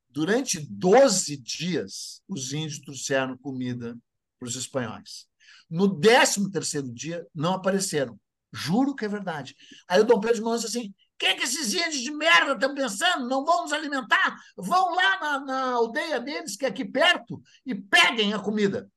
[0.08, 3.98] Durante 12 dias, os índios trouxeram comida
[4.38, 5.26] para os espanhóis.
[5.68, 8.18] No 13 terceiro dia, não apareceram.
[8.52, 9.54] Juro que é verdade.
[9.86, 13.28] Aí o Dom Pedro Mãos assim, o que, que esses índios de merda estão pensando?
[13.28, 14.36] Não vão nos alimentar?
[14.56, 18.90] Vão lá na, na, aldeia deles, que é aqui perto, e peguem a comida.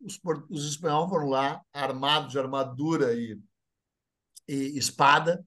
[0.00, 3.38] Os, os espanhóis foram lá, armados de armadura e,
[4.48, 5.44] e espada.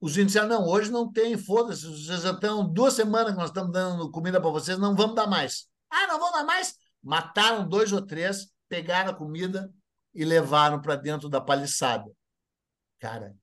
[0.00, 3.50] Os índios disseram, não, hoje não tem, foda-se, vocês já estão duas semanas que nós
[3.50, 5.68] estamos dando comida para vocês, não vamos dar mais.
[5.90, 6.76] Ah, não vão dar mais?
[7.08, 9.72] Mataram dois ou três, pegaram a comida
[10.14, 12.04] e levaram para dentro da paliçada.
[12.98, 13.34] Cara,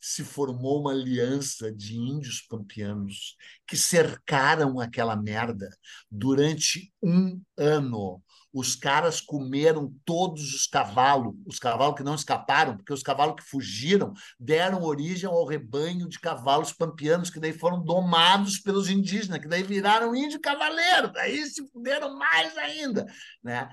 [0.00, 5.70] se formou uma aliança de índios pampianos que cercaram aquela merda
[6.10, 8.20] durante um ano
[8.52, 13.48] os caras comeram todos os cavalos, os cavalos que não escaparam, porque os cavalos que
[13.48, 19.48] fugiram deram origem ao rebanho de cavalos pampianos, que daí foram domados pelos indígenas, que
[19.48, 23.06] daí viraram índio cavaleiro, daí se fuderam mais ainda,
[23.42, 23.68] né?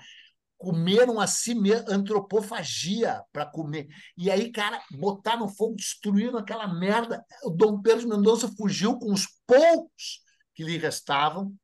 [0.58, 3.88] Comeram a si mesmo, antropofagia para comer.
[4.18, 7.24] E aí, cara, botaram no fogo, destruíram aquela merda.
[7.44, 10.22] O Dom Pedro Mendonça fugiu com os poucos
[10.56, 11.56] que lhe restavam,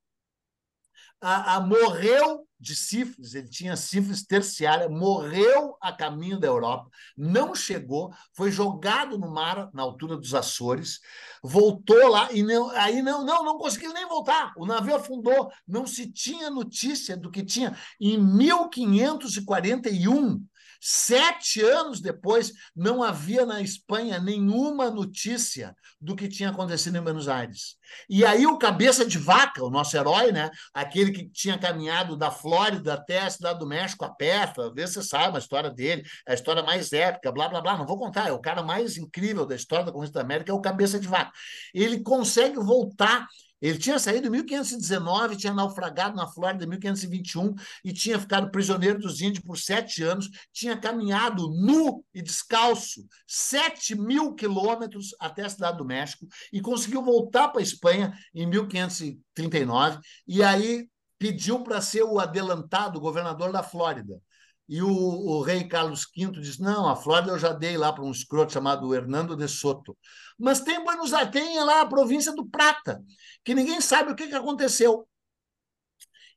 [1.23, 7.55] a, a, morreu de sífilis, ele tinha sífilis terciária, morreu a caminho da Europa, não
[7.55, 10.99] chegou, foi jogado no mar na altura dos Açores,
[11.41, 14.51] voltou lá e não, aí não, não, não conseguiu nem voltar.
[14.57, 17.77] O navio afundou, não se tinha notícia do que tinha.
[17.99, 20.45] Em 1541,
[20.85, 27.29] Sete anos depois, não havia na Espanha nenhuma notícia do que tinha acontecido em Buenos
[27.29, 27.77] Aires.
[28.09, 30.51] E aí o cabeça de vaca, o nosso herói, né?
[30.73, 35.01] Aquele que tinha caminhado da Flórida até a cidade do México a pé, talvez você
[35.01, 37.77] saiba a história dele, a história mais épica, blá blá blá.
[37.77, 40.53] Não vou contar, é o cara mais incrível da história da Conquista da América, é
[40.53, 41.31] o cabeça de vaca.
[41.73, 43.25] Ele consegue voltar
[43.63, 48.99] ele tinha saído em 1519, tinha naufragado na Flórida em 1521 e tinha ficado prisioneiro
[48.99, 55.49] dos índios por sete anos, tinha caminhado nu e descalço sete mil quilômetros até a
[55.49, 61.79] cidade do México e conseguiu voltar para a Espanha em 1539 e aí pediu para
[61.79, 64.21] ser o adelantado governador da Flórida.
[64.67, 68.03] E o, o, rei Carlos V disse: Não, a Flórida eu já dei lá para
[68.03, 69.97] um escroto chamado Hernando de Soto.
[70.37, 73.03] Mas tem Buenos Aires, tem lá a província do Prata,
[73.43, 75.07] que ninguém sabe o que, que aconteceu.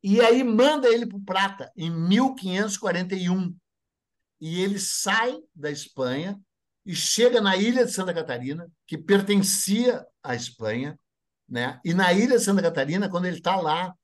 [0.03, 3.57] E aí manda ele para o Prata, em 1541.
[4.41, 6.39] E ele sai da Espanha
[6.85, 10.99] e chega na ilha de Santa Catarina, que pertencia à Espanha.
[11.49, 11.81] Né?
[11.85, 13.95] E na ilha de Santa Catarina, quando ele está lá,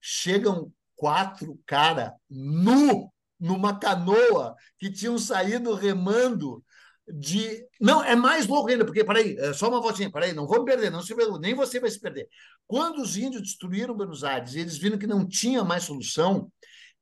[0.00, 3.11] chegam quatro caras nu
[3.42, 6.64] numa canoa que tinham saído remando
[7.12, 7.66] de.
[7.80, 10.64] Não, é mais louco ainda, porque, peraí, é só uma voltinha, peraí, não vou me
[10.64, 12.28] perder, não se nem você vai se perder.
[12.68, 16.50] Quando os índios destruíram Buenos Aires e eles viram que não tinha mais solução,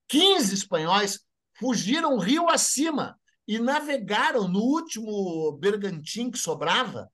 [0.09, 1.21] 15 espanhóis
[1.59, 7.11] fugiram rio acima e navegaram no último bergantim que sobrava,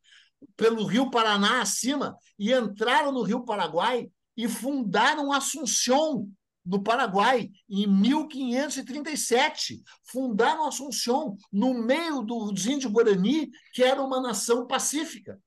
[0.57, 6.31] pelo rio Paraná acima, e entraram no rio Paraguai e fundaram Assunção,
[6.67, 9.83] no Paraguai, em 1537.
[10.03, 15.41] Fundaram Assunção, no meio dos índios Guarani, que era uma nação pacífica.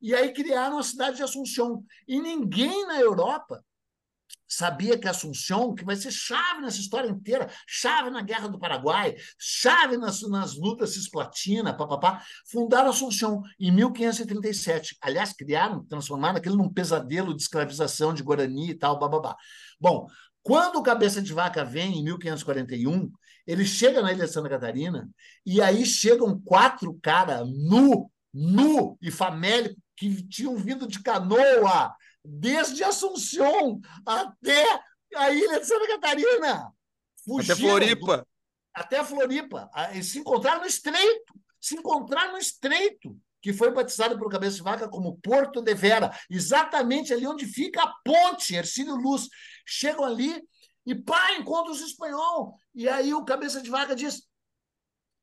[0.00, 1.84] E aí criaram a cidade de Assunção.
[2.06, 3.64] E ninguém na Europa
[4.48, 9.14] sabia que Assunção, que vai ser chave nessa história inteira, chave na Guerra do Paraguai,
[9.38, 14.96] chave nas, nas lutas cisplatina, papapá, fundaram Assunção em 1537.
[15.02, 19.36] Aliás, criaram, transformaram aquilo num pesadelo de escravização de Guarani e tal, bababá.
[19.78, 20.08] Bom,
[20.42, 23.10] quando o Cabeça de Vaca vem, em 1541,
[23.46, 25.08] ele chega na ilha de Santa Catarina
[25.44, 32.84] e aí chegam quatro caras nu, nu e famélicos que tinham vindo de canoa desde
[32.84, 34.80] Assunção até
[35.16, 36.72] a ilha de Santa Catarina.
[37.24, 38.16] Fugiram até Floripa.
[38.18, 38.26] Do,
[38.74, 39.70] até Floripa.
[39.92, 44.62] Eles se encontraram no Estreito, se encontraram no Estreito, que foi batizado pelo Cabeça de
[44.62, 49.28] Vaca como Porto de Vera, exatamente ali onde fica a ponte, Ercílio Luz.
[49.66, 50.42] Chegam ali
[50.84, 52.58] e pá, encontram os espanhol.
[52.74, 54.22] E aí o Cabeça de Vaca diz: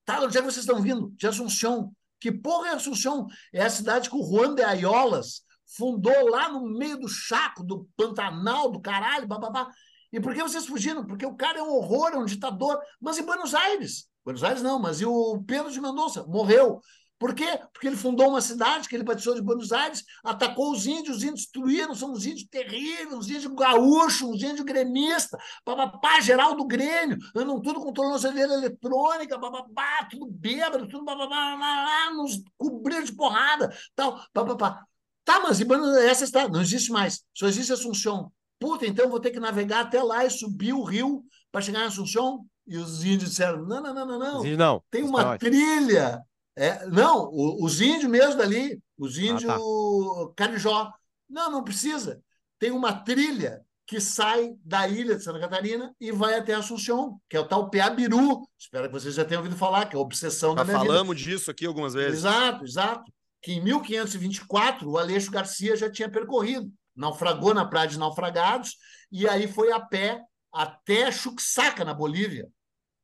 [0.06, 1.12] Tá, onde é que vocês estão vindo?
[1.16, 1.92] De Assunção.
[2.20, 3.28] Que porra é Assunção?
[3.52, 7.88] É a cidade que o Juan de Aiolas fundou lá no meio do Chaco, do
[7.98, 9.70] Pantanal, do caralho, bababá.
[10.14, 11.06] E por que vocês fugiram?
[11.06, 12.80] Porque o cara é um horror, é um ditador.
[13.02, 16.24] Mas em Buenos Aires, Buenos Aires não, mas e o Pedro de Mendonça?
[16.26, 16.80] Morreu.
[17.18, 17.60] Por quê?
[17.72, 21.24] Porque ele fundou uma cidade que ele batizou de Buenos Aires, atacou os índios, os
[21.24, 26.66] índios destruíram, são uns índios terríveis, uns índios gaúchos, uns índios gremistas, papapá, geral do
[26.66, 33.74] Grêmio, andam tudo com tornozeleira eletrônica, papapá, tudo bêbado, tudo papapá, nos cobriram de porrada,
[33.96, 34.84] tal, papapá.
[35.24, 35.60] Tá, mas
[36.04, 38.32] essa está, não existe mais, só existe Assunção.
[38.60, 41.88] Puta, então vou ter que navegar até lá e subir o rio para chegar em
[41.88, 42.46] Assunção?
[42.68, 44.44] E os índios disseram: não, não, não, não, não.
[44.58, 44.84] não.
[44.90, 46.24] Tem uma trilha
[46.56, 50.34] é, não, os índios mesmo dali, os índios ah, tá.
[50.36, 50.92] Carijó.
[51.30, 52.22] Não, não precisa.
[52.58, 57.38] Tem uma trilha que sai da ilha de Santa Catarina e vai até Assunção, que
[57.38, 58.48] é o tal Peabiru.
[58.58, 61.18] Espero que vocês já tenham ouvido falar, que é a obsessão já da minha falamos
[61.18, 61.32] vida.
[61.32, 62.20] disso aqui algumas vezes.
[62.20, 63.12] Exato, exato.
[63.42, 66.72] Que em 1524 o Aleixo Garcia já tinha percorrido.
[66.96, 68.78] Naufragou na Praia de Naufragados
[69.12, 72.48] e aí foi a pé até Chuxaca, na Bolívia.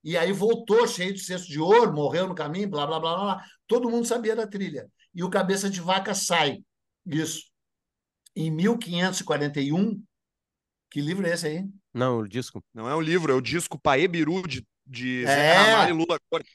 [0.04, 3.46] E aí voltou cheio de cesto de ouro, morreu no caminho, blá, blá, blá, blá.
[3.68, 4.90] Todo mundo sabia da trilha.
[5.14, 6.64] E o Cabeça de Vaca sai.
[7.06, 7.44] Isso.
[8.36, 10.04] Em 1541.
[10.90, 11.66] Que livro é esse aí?
[11.94, 12.64] Não, o disco.
[12.74, 15.54] Não é um livro, é o disco Paebiru de, de Zé é.
[15.54, 16.50] Ramalho e Lula Corte.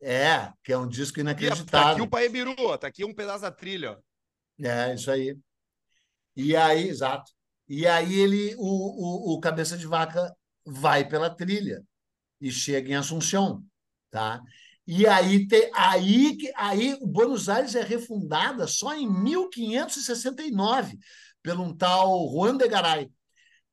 [0.00, 1.66] É, que é um disco inacreditável.
[1.66, 3.98] Tá aqui o Paebiru, tá aqui um pedaço da trilha.
[4.60, 5.38] É, isso aí.
[6.36, 7.30] E aí, exato.
[7.68, 10.34] E aí ele, o, o, o Cabeça de Vaca
[10.66, 11.82] vai pela trilha
[12.42, 13.64] e chega em Assunção,
[14.10, 14.42] tá?
[14.86, 20.98] E aí, te, aí, aí Buenos Aires é refundada só em 1569
[21.40, 23.10] pelo um tal Juan de Garay.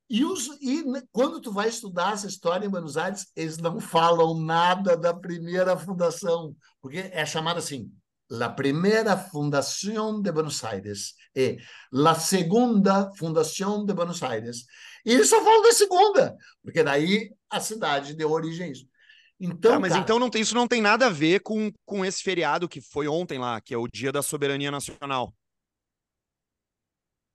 [0.08, 4.40] E, os, e quando tu vai estudar essa história em Buenos Aires, eles não falam
[4.40, 7.92] nada da primeira fundação, porque é chamada assim,
[8.30, 11.58] la primeira fundação de Buenos Aires e
[11.92, 14.66] la segunda fundação de Buenos Aires.
[15.06, 18.88] E eles só falam da segunda, porque daí a cidade deu origem a isso.
[19.40, 20.04] Então, ah, mas cara...
[20.04, 23.08] então não tem, isso não tem nada a ver com, com esse feriado que foi
[23.08, 25.34] ontem lá, que é o Dia da Soberania Nacional.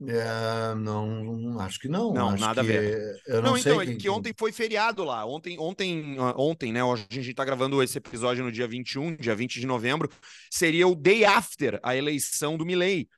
[0.06, 2.12] É, não, acho que não.
[2.12, 2.68] Não, acho nada que...
[2.68, 3.22] a ver.
[3.26, 5.24] Eu não, não então, é que ontem foi feriado lá.
[5.24, 6.84] Ontem, ontem, ah, ontem, né?
[6.84, 10.10] Hoje a gente está gravando esse episódio no dia 21, dia 20 de novembro.
[10.50, 13.08] Seria o day after a eleição do Milley.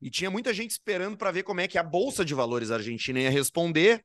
[0.00, 3.20] E tinha muita gente esperando para ver como é que a Bolsa de Valores argentina
[3.20, 4.02] ia responder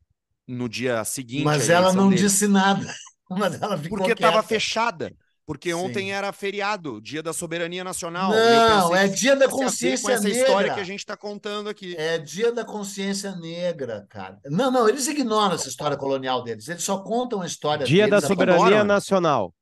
[0.47, 1.43] no dia seguinte.
[1.43, 2.21] Mas ela não dele.
[2.21, 2.93] disse nada.
[3.29, 5.13] Mas ela ficou Porque estava fechada.
[5.45, 6.11] Porque ontem Sim.
[6.11, 8.31] era feriado, dia da soberania nacional.
[8.31, 10.39] Não, é dia da consciência com essa negra.
[10.39, 11.95] história que a gente está contando aqui.
[11.97, 14.39] É dia da consciência negra, cara.
[14.45, 16.67] Não, não, eles ignoram essa história colonial deles.
[16.69, 19.53] Eles só contam a história Dia deles, da soberania nacional.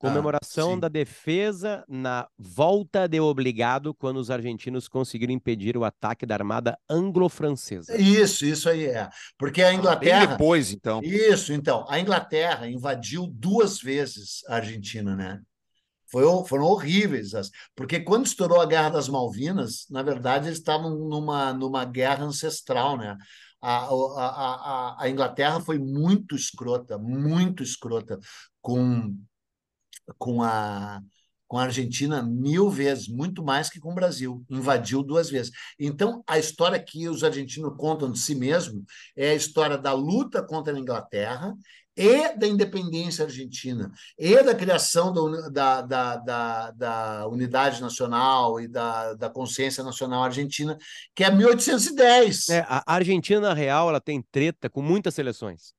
[0.00, 6.24] Comemoração ah, da defesa na volta de obrigado quando os argentinos conseguiram impedir o ataque
[6.24, 7.94] da armada anglo-francesa.
[8.00, 9.10] Isso, isso aí é.
[9.36, 10.20] Porque a Inglaterra.
[10.20, 11.02] Bem depois, então.
[11.04, 11.84] Isso, então.
[11.86, 15.38] A Inglaterra invadiu duas vezes a Argentina, né?
[16.10, 17.32] Foi, foram horríveis.
[17.76, 22.96] Porque quando estourou a Guerra das Malvinas, na verdade, eles estavam numa, numa guerra ancestral,
[22.96, 23.18] né?
[23.60, 23.90] A, a,
[24.96, 28.18] a, a Inglaterra foi muito escrota, muito escrota
[28.62, 29.14] com
[30.18, 31.00] com a
[31.50, 34.44] com a Argentina mil vezes, muito mais que com o Brasil.
[34.48, 35.50] Invadiu duas vezes.
[35.80, 38.84] Então, a história que os argentinos contam de si mesmo
[39.16, 41.52] é a história da luta contra a Inglaterra
[41.96, 45.12] e da independência argentina, e da criação
[45.52, 50.78] da, da, da, da unidade nacional e da, da consciência nacional argentina,
[51.16, 52.48] que é 1810.
[52.48, 55.74] É, a Argentina, real, ela tem treta com muitas seleções.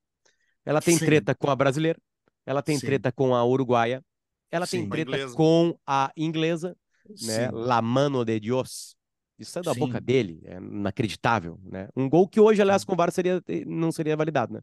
[0.65, 1.05] Ela tem Sim.
[1.05, 1.99] treta com a brasileira,
[2.45, 2.85] ela tem Sim.
[2.85, 4.03] treta com a uruguaia,
[4.51, 6.75] ela Sim, tem treta com a inglesa,
[7.21, 7.49] né?
[7.51, 8.95] La mano de Dios.
[9.39, 9.79] Isso é da Sim.
[9.79, 11.87] boca dele, é inacreditável, né?
[11.95, 14.59] Um gol que hoje, aliás, com o VAR seria, não seria validado, né?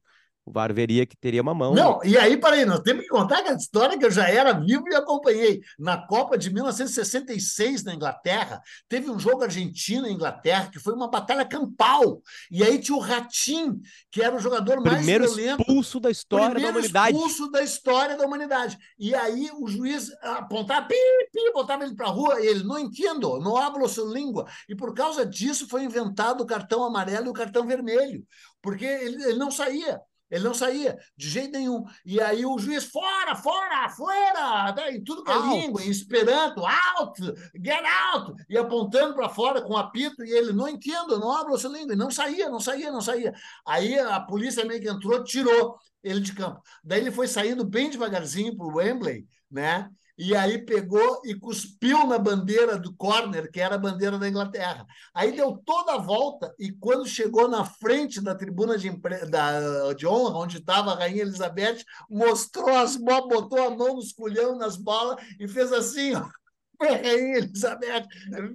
[0.49, 1.75] O VAR veria que teria uma mão.
[1.75, 4.85] Não, e aí, peraí, nós temos que contar aquela história que eu já era vivo
[4.89, 5.61] e acompanhei.
[5.79, 11.11] Na Copa de 1966, na Inglaterra, teve um jogo Argentina e Inglaterra, que foi uma
[11.11, 12.23] batalha campal.
[12.51, 13.79] E aí tinha o Ratim,
[14.11, 15.61] que era o jogador mais primeiro violento.
[15.61, 17.17] expulso da história primeiro da humanidade.
[17.17, 18.79] expulso da história da humanidade.
[18.99, 20.95] E aí o juiz apontava, pi,
[21.31, 24.47] pi, botava ele para a rua, e ele, não entendo, não hablo sua língua.
[24.67, 28.25] E por causa disso foi inventado o cartão amarelo e o cartão vermelho,
[28.63, 30.01] porque ele, ele não saía.
[30.31, 31.85] Ele não saía, de jeito nenhum.
[32.05, 34.93] E aí o juiz, fora, fora, fora, né?
[34.93, 35.49] em tudo que é Out.
[35.49, 37.21] língua, em esperanto, out,
[37.55, 41.69] get out, e apontando para fora com apito, e ele, não entendo, não abro essa
[41.69, 43.33] língua, e não saía, não saía, não saía.
[43.67, 46.61] Aí a polícia meio que entrou, tirou ele de campo.
[46.85, 49.91] Daí ele foi saindo bem devagarzinho para o Wembley, né?
[50.19, 54.85] E aí pegou e cuspiu na bandeira do corner, que era a bandeira da Inglaterra.
[55.15, 59.25] Aí deu toda a volta e quando chegou na frente da tribuna de, impre...
[59.27, 64.01] da, de honra, onde estava a Rainha Elizabeth, mostrou as bolas, botou a mão no
[64.01, 66.29] esculhão nas bolas e fez assim, ó.
[66.83, 68.07] Rainha Elizabeth,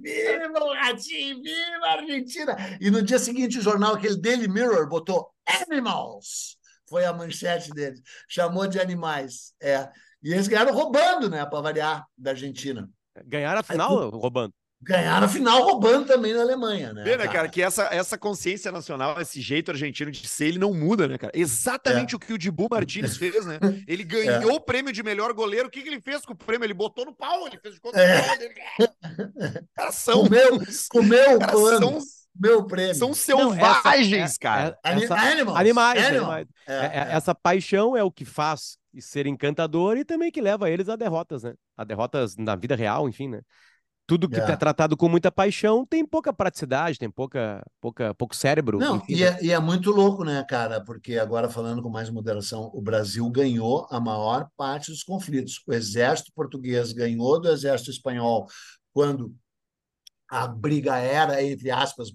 [0.02, 2.56] viva o Ratinho, viva a Argentina!
[2.80, 6.58] E no dia seguinte, o jornal, aquele Daily Mirror, botou Animals!
[6.88, 8.00] Foi a manchete dele.
[8.28, 9.54] Chamou de animais.
[9.60, 9.88] É.
[10.24, 11.44] E eles ganharam roubando, né?
[11.44, 12.88] Para variar, da Argentina.
[13.26, 14.52] Ganharam a final roubando.
[14.82, 17.04] Ganharam a final roubando também na Alemanha, né?
[17.04, 20.74] Vê, né, cara, que essa, essa consciência nacional, esse jeito argentino de ser, ele não
[20.74, 21.32] muda, né, cara?
[21.34, 22.16] Exatamente É.
[22.16, 23.58] o que o Dibu Martins fez, né?
[23.88, 25.68] Ele ganhou o prêmio de melhor goleiro.
[25.68, 26.66] O que, que ele fez com o prêmio?
[26.66, 28.20] Ele botou no pau, ele fez de conta É.
[29.74, 30.60] Caras são, Comeu,
[30.90, 31.98] comeu o Caras pano, são-
[32.38, 32.94] meu prêmio.
[32.94, 34.78] são Não, selvagens, essa- cara.
[34.84, 35.56] é- Ani- essa- animals.
[35.58, 36.30] Animais, Animal.
[36.32, 36.48] animais.
[36.66, 37.16] É, É- é- é.
[37.16, 41.42] Essa paixão é o que faz ser encantador e também que leva eles a derrotas,
[41.42, 41.54] né?
[41.76, 43.40] A derrotas na vida real, enfim, né?
[44.06, 44.50] Tudo que É.
[44.50, 48.78] é tratado com muita paixão tem pouca praticidade, tem pouca, pouca, pouco cérebro.
[48.78, 49.26] Não, enfim, e né?
[49.26, 50.82] é, e é muito louco, né, cara?
[50.84, 55.62] Porque agora, falando com mais moderação, o Brasil ganhou a maior parte dos conflitos.
[55.66, 58.46] O exército português ganhou do exército espanhol
[58.92, 59.34] quando
[60.28, 62.08] a briga era, entre aspas,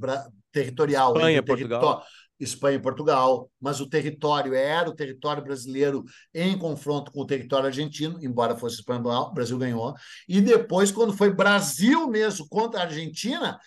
[0.51, 1.15] territorial.
[1.15, 2.03] Espanha, Portugal.
[2.39, 7.65] Espanha e Portugal, mas o território era o território brasileiro em confronto com o território
[7.65, 9.93] argentino, embora fosse espanhol, o Brasil ganhou.
[10.27, 13.59] E depois, quando foi Brasil mesmo contra a Argentina,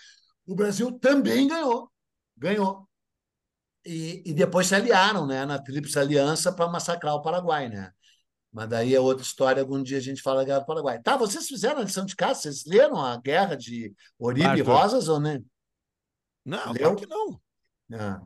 [0.47, 1.91] o Brasil também ganhou.
[2.37, 2.89] Ganhou.
[3.85, 7.91] E, e depois se aliaram né, na Tríplice Aliança para massacrar o Paraguai, né?
[8.53, 11.01] Mas daí é outra história, algum dia a gente fala da Guerra do Paraguai.
[11.01, 12.43] Tá, vocês fizeram a lição de casa?
[12.43, 14.67] Vocês leram a Guerra de Oribe e Arthur.
[14.67, 15.43] Rosas ou né?
[16.45, 16.75] Não, Leu?
[16.75, 17.41] claro que não.
[17.95, 18.21] Ah,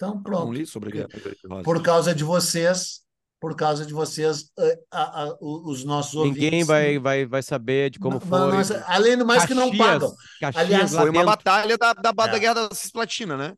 [0.00, 0.52] então, Não pronto.
[0.52, 1.08] li sobre a guerra.
[1.48, 1.62] Rosa.
[1.62, 3.00] Por causa de vocês,
[3.38, 6.66] por causa de vocês, eh, a- a- os nossos Ninguém ouvintes...
[6.66, 8.38] vai, vai, vai saber de como Não- foi.
[8.52, 10.14] nossa, além do mais que não Caxias, pagam.
[10.40, 12.38] Caxias Aliás, Foi uma batalha da, da, da É.
[12.38, 13.54] guerra da Cisplatina, né?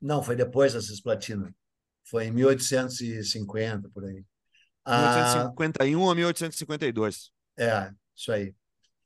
[0.00, 1.54] Não, foi depois da Cisplatina.
[2.04, 4.24] Foi em 1850, por aí.
[4.84, 7.30] Ah, 1851 a 1852.
[7.58, 8.54] é, isso aí.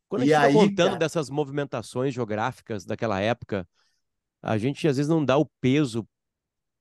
[0.08, 0.98] Quando a E gente aí, vai contando cara?
[0.98, 3.66] dessas movimentações geográficas daquela época,
[4.42, 6.06] a gente às vezes não dá o peso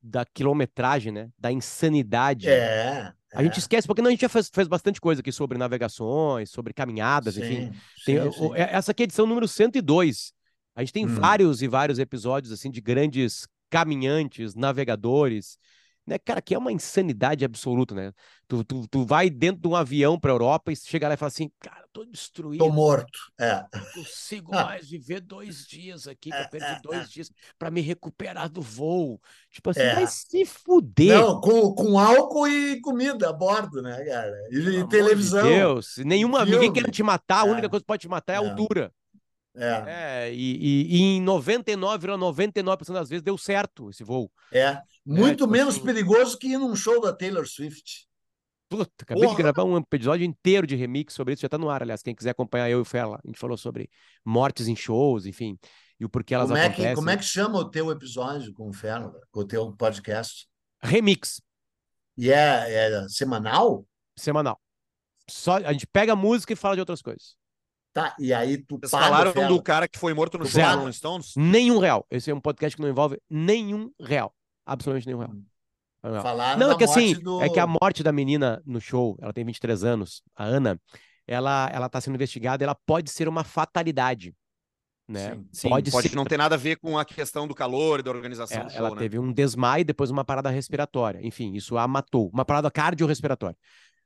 [0.02, 1.28] da quilometragem, né?
[1.38, 2.48] Da insanidade.
[2.48, 3.12] É.
[3.34, 6.50] A gente esquece, porque não, a gente já fez, fez bastante coisa aqui sobre navegações,
[6.50, 7.72] sobre caminhadas, enfim.
[8.04, 10.32] Tem, o- o- é- essa aqui é a edição número 102.
[10.74, 11.14] A gente tem Hum.
[11.14, 15.56] vários e vários episódios assim de grandes caminhantes, navegadores,
[16.06, 16.18] né?
[16.18, 18.12] Cara, que é uma insanidade absoluta, né?
[18.48, 21.28] Tu, tu, tu vai dentro de um avião para Europa e chega lá e fala
[21.28, 23.18] assim, cara, tô destruído, Tô morto.
[23.38, 23.64] É.
[23.74, 24.64] não consigo Ah.
[24.64, 27.06] mais viver dois dias aqui, que É, eu perdi é, dois é.
[27.08, 29.20] dias para me recuperar do voo.
[29.50, 29.94] Tipo assim, É.
[29.94, 31.18] vai se fuder.
[31.18, 34.32] Não, com, com álcool e comida a bordo, né, cara?
[34.50, 35.42] E, de televisão.
[35.44, 36.82] Deus, nenhuma, ninguém filme.
[36.82, 37.70] quer te matar, a única É.
[37.70, 38.48] coisa que pode te matar é a É.
[38.50, 38.92] altura.
[39.54, 44.30] É, É, e, e- e em 99,99% das vezes deu certo esse voo.
[44.52, 44.80] é.
[45.04, 48.06] Muito tipo menos assim- perigoso que ir num show da Taylor Swift.
[48.68, 49.36] Puta, acabei Porra!
[49.36, 52.14] de gravar um episódio inteiro de remix sobre isso, já tá no ar, aliás, quem
[52.14, 53.18] quiser acompanhar eu e o Fela.
[53.22, 53.90] A gente falou sobre
[54.24, 55.58] mortes em shows, enfim,
[55.98, 56.90] e o porquê elas Como é, acontecem.
[56.90, 60.46] que, como é que chama o teu episódio com o Fernando, com o teu podcast?
[60.80, 61.42] Remix,
[62.16, 62.72] E é,
[63.02, 63.84] é semanal?
[64.16, 64.58] semanal.
[65.28, 67.34] Só, a gente pega a música e fala de outras coisas.
[67.92, 71.34] Tá, e aí tu Vocês falaram do cara que foi morto no show Rolling Stones?
[71.36, 72.06] Nenhum real.
[72.10, 74.34] Esse é um podcast que não envolve nenhum real.
[74.64, 75.30] Absolutamente nenhum real.
[75.30, 75.44] Hum.
[76.02, 76.22] Nenhum real.
[76.22, 77.42] Falaram Não, é que assim, do...
[77.42, 80.80] é que a morte da menina no show, ela tem 23 anos, a Ana,
[81.26, 84.34] ela, ela tá sendo investigada, ela pode ser uma fatalidade,
[85.06, 85.34] né?
[85.34, 86.16] Sim, Sim, pode, pode, ser.
[86.16, 88.70] não ter nada a ver com a questão do calor e da É, organização do
[88.70, 88.96] show, ela né?
[88.96, 91.20] teve um desmaio e depois uma parada respiratória.
[91.22, 92.30] Enfim, isso a matou.
[92.32, 93.56] Uma parada cardiorrespiratória.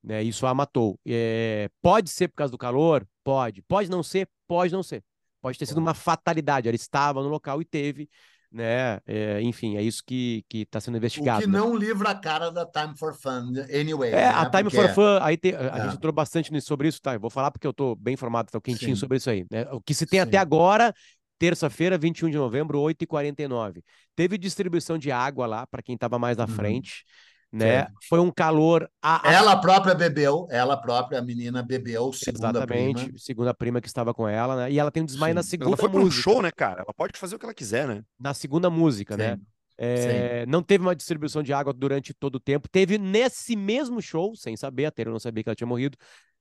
[0.02, 0.22] Né?
[0.22, 0.98] Isso a matou.
[1.06, 3.06] É, pode ser por causa do calor?
[3.26, 3.62] Pode.
[3.62, 4.28] Pode não ser?
[4.46, 5.02] Pode não ser.
[5.42, 6.68] Pode ter sido uma fatalidade.
[6.68, 8.08] Ela estava no local e teve,
[8.52, 9.00] né?
[9.06, 11.40] É, enfim, é isso que está sendo O investigado.
[11.42, 11.58] que né?
[11.58, 14.10] não livra a cara da Time for Fun, anyway.
[14.10, 14.24] É, né?
[14.28, 15.82] a Time Porque- for Fun, aí a É.
[15.84, 17.14] gente entrou bastante sobre isso, tá?
[17.14, 19.00] Eu vou falar porque eu tô bem informado, tô quentinho Sim.
[19.00, 19.44] sobre isso aí.
[19.50, 19.66] né?
[19.72, 20.22] O que se tem Sim.
[20.26, 20.94] até agora,
[21.38, 23.82] terça-feira, 21 de novembro, 8h49.
[24.14, 26.54] Teve distribuição de água lá para quem estava mais na Uhum.
[26.54, 27.04] frente,
[27.52, 27.86] né?
[28.08, 28.90] Foi um calor.
[29.00, 33.18] a- Ela própria bebeu, ela própria, a menina bebeu, segunda Exatamente, prima.
[33.18, 34.72] segunda prima que estava com ela, né?
[34.72, 35.56] E ela tem um desmaio na Sim.
[35.60, 36.22] Ela não segunda foi para um música.
[36.22, 36.82] show, né, cara?
[36.82, 38.02] Ela pode fazer o que ela quiser, né?
[38.18, 39.36] Na segunda música, né?
[39.36, 39.42] Sim.
[39.78, 42.68] É, não teve uma distribuição de água durante todo o tempo.
[42.68, 45.96] Teve nesse mesmo show, sem saber, a Taylor não sabia que ela tinha morrido.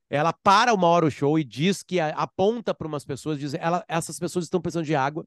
[0.10, 3.84] Ela para uma hora o show e diz que aponta para umas pessoas, diz ela,
[3.88, 5.26] essas pessoas estão precisando de água.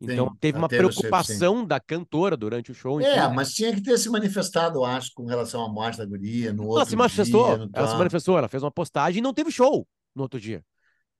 [0.00, 3.00] Então sim, teve uma preocupação da cantora durante o show.
[3.00, 6.52] É, mas tinha que ter se manifestado, eu acho, com relação à morte da guria.
[6.52, 9.50] No ela se manifestou, dia, ela se manifestou, ela fez uma postagem e não teve
[9.50, 10.64] show no outro dia.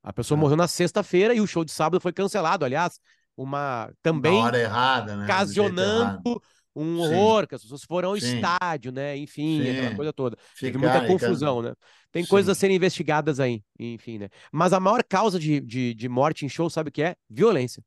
[0.02, 0.40] A pessoa ah.
[0.40, 2.64] morreu na sexta-feira e o show de sábado foi cancelado.
[2.64, 3.00] Aliás,
[3.36, 5.24] uma também na hora errada, né?
[5.24, 6.42] ocasionando
[6.76, 7.46] um horror, Sim.
[7.46, 8.34] que as pessoas foram ao Sim.
[8.34, 9.16] estádio, né?
[9.16, 9.70] Enfim, Sim.
[9.70, 10.36] aquela coisa toda.
[10.58, 11.72] Teve muita confusão, né?
[12.10, 14.28] Tem coisas a serem investigadas aí, enfim, né?
[14.52, 17.16] Mas a maior causa de, de, de morte em show, sabe o que é?
[17.30, 17.82] Violência.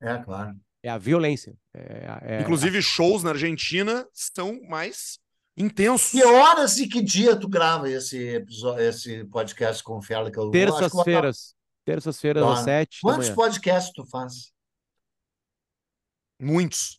[0.00, 0.56] É, claro.
[0.82, 1.54] É a violência.
[1.74, 5.18] É, é, Inclusive, shows na Argentina são mais
[5.56, 6.10] intensos.
[6.10, 10.30] Que horas e que dia tu grava esse episódio, esse podcast com o Ferla?
[10.50, 11.54] Terças-feiras.
[11.84, 13.00] Terças-feiras às sete.
[13.02, 14.52] Quantos podcasts tu faz?
[16.40, 16.98] Muitos.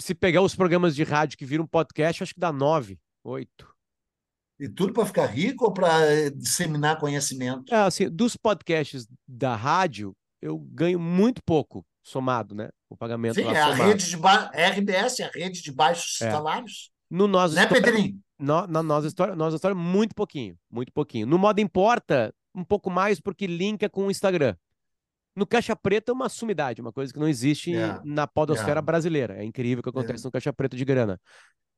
[0.00, 3.74] Se pegar os programas de rádio que viram podcast, acho que dá nove, oito.
[4.60, 7.74] E tudo para ficar rico ou para eh, disseminar conhecimento?
[7.74, 10.14] É, assim, dos podcasts da rádio,
[10.44, 12.68] eu ganho muito pouco somado, né?
[12.90, 13.36] O pagamento.
[13.36, 14.50] Sim, é a rede de ba...
[14.52, 16.30] É RBS, a rede de baixos é.
[16.30, 16.92] salários.
[17.10, 17.82] No nós né, história...
[17.82, 18.20] Pedrinho?
[18.38, 21.26] No, na nossa história, nossa história, muito pouquinho, muito pouquinho.
[21.26, 24.54] No modo importa, um pouco mais, porque linka com o Instagram.
[25.34, 28.02] No Caixa Preta é uma sumidade, uma coisa que não existe yeah.
[28.04, 28.82] na podosfera yeah.
[28.82, 29.38] brasileira.
[29.38, 30.26] É incrível o que acontece yeah.
[30.26, 31.18] no Caixa Preta de grana.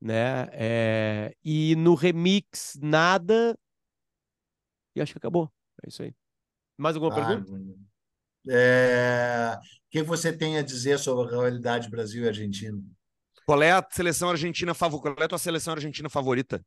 [0.01, 0.49] Né?
[0.53, 1.35] É...
[1.45, 3.57] E no Remix, nada.
[4.97, 5.49] E acho que acabou.
[5.85, 6.13] É isso aí.
[6.77, 7.53] Mais alguma ah, pergunta?
[8.49, 9.57] É...
[9.59, 12.79] O que você tem a dizer sobre a realidade Brasil e Argentina?
[13.47, 15.15] Qual é a seleção argentina favorita?
[15.15, 16.61] Qual é a tua seleção argentina favorita?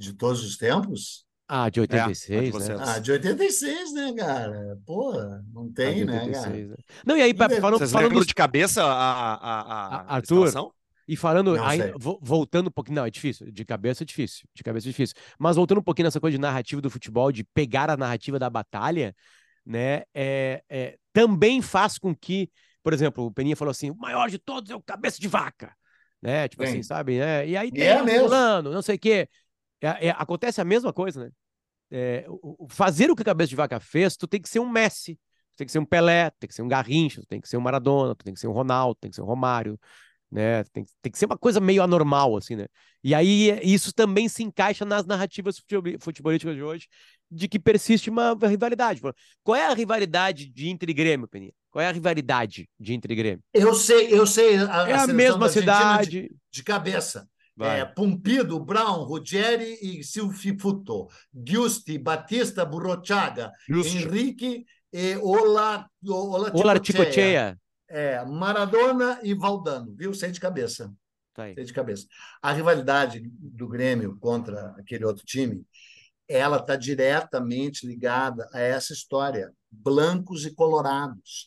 [0.00, 1.26] De todos os tempos?
[1.46, 2.84] Ah, de 86, é, né?
[2.86, 4.78] Ah, de 86, né, cara?
[4.86, 5.12] Pô,
[5.52, 6.50] não tem, ah, né, cara?
[6.50, 6.74] Né?
[7.04, 10.72] Não, e aí, e falando, Vocês falando de cabeça a, a, a, Arthur,
[11.06, 14.86] e falando, aí, voltando um pouquinho, não, é difícil, de cabeça é difícil, de cabeça
[14.86, 17.98] é difícil, mas voltando um pouquinho nessa coisa de narrativa do futebol, de pegar a
[17.98, 19.14] narrativa da batalha,
[19.64, 22.50] né, é, é também faz com que,
[22.82, 25.74] por exemplo, o Peninha falou assim, o maior de todos é o cabeça de vaca,
[26.20, 28.28] né, tipo assim, sabe, né, e aí tem é mesmo.
[28.28, 29.28] fulano, não sei o quê,
[29.82, 31.30] é, é, acontece a mesma coisa, né?
[31.90, 32.24] É,
[32.70, 35.16] fazer o que a cabeça de vaca fez, tu tem que ser um Messi,
[35.52, 37.48] tu tem que ser um Pelé, tu tem que ser um Garrincha, tu tem que
[37.48, 39.78] ser um Maradona, tu tem que ser um Ronaldo, tu tem que ser um Romário,
[40.32, 40.64] né?
[40.72, 42.66] Tem, tem que ser uma coisa meio anormal, assim, né?
[43.04, 45.60] E aí isso também se encaixa nas narrativas
[46.00, 46.88] futebolísticas de hoje,
[47.30, 49.02] de que persiste uma rivalidade.
[49.44, 51.52] Qual é a rivalidade de Inter e Grêmio, Peninha?
[51.70, 53.44] Qual é a rivalidade de Inter e Grêmio?
[53.52, 54.56] Eu sei, eu sei.
[54.56, 56.10] A, é a, a mesma cidade.
[56.10, 57.28] De, de cabeça.
[57.60, 61.06] É, Pumpido, Brown, Ruggeri e Silfifuto,
[61.46, 67.58] Giusti, Batista, Burrochaga, Henrique e Ola, Ola, Ola Ticocheia.
[67.92, 70.14] É, Maradona e Valdano, viu?
[70.14, 70.92] Sei de cabeça.
[71.34, 72.06] Tá Sei de cabeça.
[72.40, 75.64] A rivalidade do Grêmio contra aquele outro time
[76.28, 81.46] ela está diretamente ligada a essa história, blancos e colorados.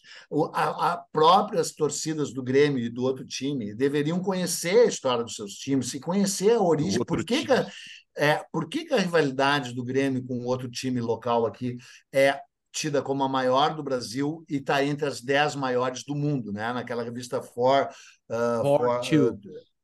[0.54, 5.54] As próprias torcidas do Grêmio e do outro time deveriam conhecer a história dos seus
[5.54, 7.04] times, se conhecer a origem.
[7.04, 7.68] Por que, que, a,
[8.16, 11.78] é, por que, que a rivalidade do Grêmio com outro time local aqui
[12.14, 12.40] é
[12.76, 16.74] tida como a maior do Brasil e está entre as dez maiores do mundo, né?
[16.74, 17.90] Naquela revista For,
[18.30, 19.40] uh, for, for,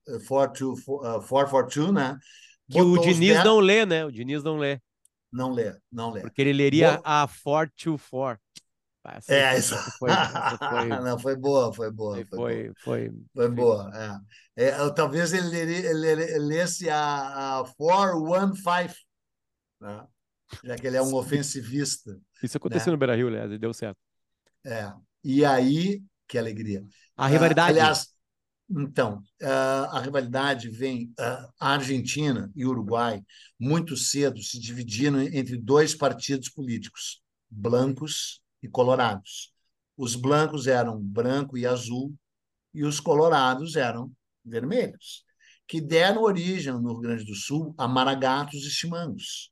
[0.07, 2.17] uh, for, two, for, uh, for, for two, né?
[2.69, 3.43] Que o Diniz dez...
[3.45, 4.05] não lê, né?
[4.05, 4.79] O Diniz não lê.
[5.31, 6.21] Não lê, não lê.
[6.21, 8.41] Porque ele leria a 424.
[9.03, 9.75] Essa é, isso.
[9.97, 10.09] Foi,
[10.59, 10.87] foi...
[10.89, 12.15] não, foi boa, foi boa.
[12.15, 13.89] Foi, foi, foi, foi boa.
[14.57, 14.65] É.
[14.65, 18.95] É, talvez ele, ele, ele, ele lesse a, a 415,
[19.79, 20.05] né?
[20.63, 22.19] já que ele é um ofensivista.
[22.43, 22.91] Isso aconteceu né?
[22.93, 23.99] no Beira Rio, aliás, e deu certo.
[24.65, 24.91] É.
[25.23, 26.83] E aí, que alegria.
[27.15, 27.71] A rivalidade.
[27.71, 28.07] Uh, aliás,
[28.69, 31.13] então, a rivalidade vem.
[31.59, 33.21] A Argentina e o Uruguai,
[33.59, 39.51] muito cedo, se dividiram entre dois partidos políticos, blancos e colorados.
[39.97, 42.15] Os blancos eram branco e azul,
[42.73, 44.11] e os colorados eram
[44.43, 45.25] vermelhos,
[45.67, 49.51] que deram origem no Rio Grande do Sul a maragatos e chimangos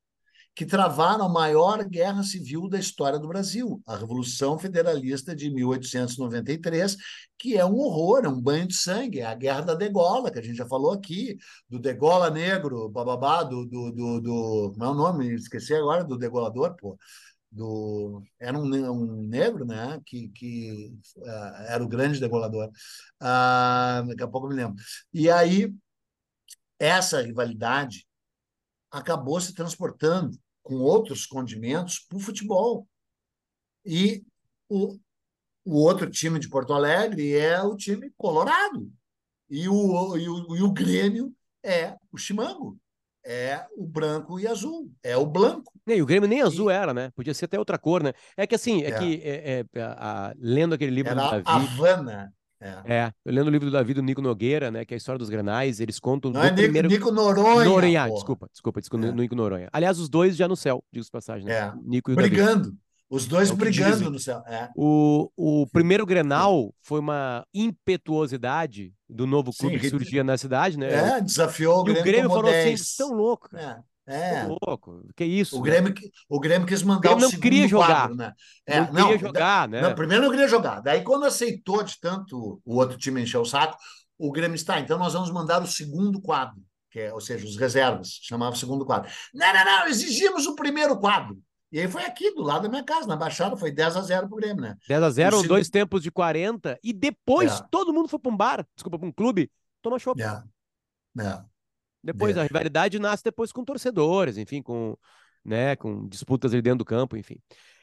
[0.55, 6.97] que travaram a maior guerra civil da história do Brasil, a Revolução Federalista de 1893,
[7.37, 10.37] que é um horror, é um banho de sangue, é a Guerra da Degola, que
[10.37, 11.37] a gente já falou aqui,
[11.69, 15.33] do Degola Negro, bababá, do, do, do, do é o nome?
[15.33, 16.97] Esqueci agora, do degolador, pô.
[17.51, 22.67] Do, era um, um negro, né, que, que uh, era o grande degolador.
[22.67, 24.75] Uh, daqui a pouco eu me lembro.
[25.13, 25.73] E aí,
[26.77, 28.08] essa rivalidade
[28.91, 32.87] acabou se transportando com outros condimentos para o futebol.
[33.85, 34.23] E
[34.67, 34.97] o,
[35.65, 38.91] o outro time de Porto Alegre é o time colorado.
[39.49, 41.33] E o, e o, e o Grêmio
[41.63, 42.77] é o chimango.
[43.25, 44.91] É o branco e azul.
[45.03, 45.71] É o branco.
[45.85, 47.11] E o Grêmio nem azul era, né?
[47.11, 48.13] Podia ser até outra cor, né?
[48.37, 48.97] É que assim, é, É.
[48.99, 51.67] que é, é, a- a- lendo aquele livro do Era Davi.
[51.67, 52.33] Havana.
[52.61, 52.81] É.
[52.85, 54.83] É, eu lendo o livro do Davi do Nico Nogueira, né?
[54.83, 56.89] Que é a história dos granais, eles contam Não é Nico, primeiro.
[56.89, 57.63] Nico Noronha.
[57.69, 58.13] Noronha, porra.
[58.15, 59.11] desculpa, desculpa, desculpa, É.
[59.11, 59.69] Nico Noronha.
[59.71, 61.53] Aliás, os dois já no céu, digo de passagem, né?
[61.53, 61.73] É.
[61.83, 62.29] Nico e o Davi.
[62.29, 62.73] Brigando.
[63.09, 64.43] Os dois É que brigando no céu.
[64.45, 64.69] É.
[64.75, 67.43] O, o primeiro Grenal foi uma
[68.03, 71.17] impetuosidade do novo Sim, clube que Rit- surgia na cidade, né?
[71.17, 72.01] É, desafiou o e Grêmio.
[72.01, 72.81] o Grêmio falou assim: 10.
[72.81, 73.77] estão loucos, É,
[74.09, 74.41] é.
[74.41, 75.55] estão loucos, que isso?
[75.55, 75.69] O né?
[75.71, 77.87] Grêmio, que- o Grêmio quis mandar Grêmio o não segundo queria jogar.
[77.87, 78.33] quadro, né?
[78.65, 79.81] É, não queria jogar, né?
[79.81, 80.81] Não, primeiro não queria jogar.
[80.81, 83.77] Daí, quando aceitou de tanto o outro time encher o saco,
[84.17, 84.79] o Grêmio está.
[84.79, 86.57] Então, nós vamos mandar o segundo quadro,
[86.91, 89.09] que é, ou seja, os reservas, chamava o segundo quadro.
[89.33, 91.37] Não, não, não, exigimos o primeiro quadro.
[91.71, 94.27] E aí foi aqui, do lado da minha casa, na Baixada, foi 10 a 0
[94.27, 94.75] pro Grêmio, né?
[94.87, 97.63] 10 a 0 o dois segundo- tempos de 40, e depois É.
[97.69, 99.51] todo mundo foi para um bar, desculpa, para um clube,
[99.81, 100.19] toma chopp.
[100.19, 100.41] É.
[101.21, 101.43] É.
[102.03, 104.97] Depois a rivalidade nasce depois com torcedores, enfim, com,
[105.43, 107.37] né, com disputas ali dentro do campo, enfim.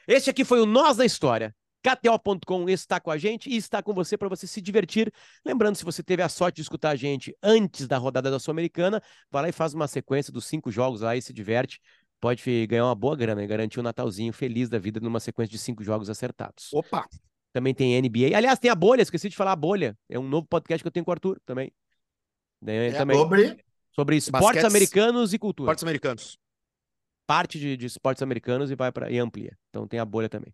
[0.07, 1.55] Este aqui foi o Nós da História.
[1.83, 5.13] KTO.com está com a gente e está com você para você se divertir.
[5.45, 9.01] Lembrando, se você teve a sorte de escutar a gente antes da rodada da Sul-Americana,
[9.31, 11.79] vai lá e faz uma sequência dos cinco jogos lá e se diverte.
[12.19, 15.59] Pode ganhar uma boa grana e garantir um Natalzinho feliz da vida numa sequência de
[15.59, 16.73] cinco jogos acertados.
[16.73, 17.07] Opa!
[17.53, 18.35] Também tem NBA.
[18.35, 19.97] Aliás, tem a Bolha, esqueci de falar a Bolha.
[20.09, 21.71] É um novo podcast que eu tenho com o Arthur também.
[22.61, 23.17] Né, É, também.
[23.17, 23.57] sobre
[23.97, 25.67] Sobre esportes Basquetes- americanos e cultura.
[25.67, 26.37] Esportes americanos.
[27.25, 29.57] Parte de, de esportes americanos e vai para e amplia.
[29.69, 30.53] Então tem a bolha também.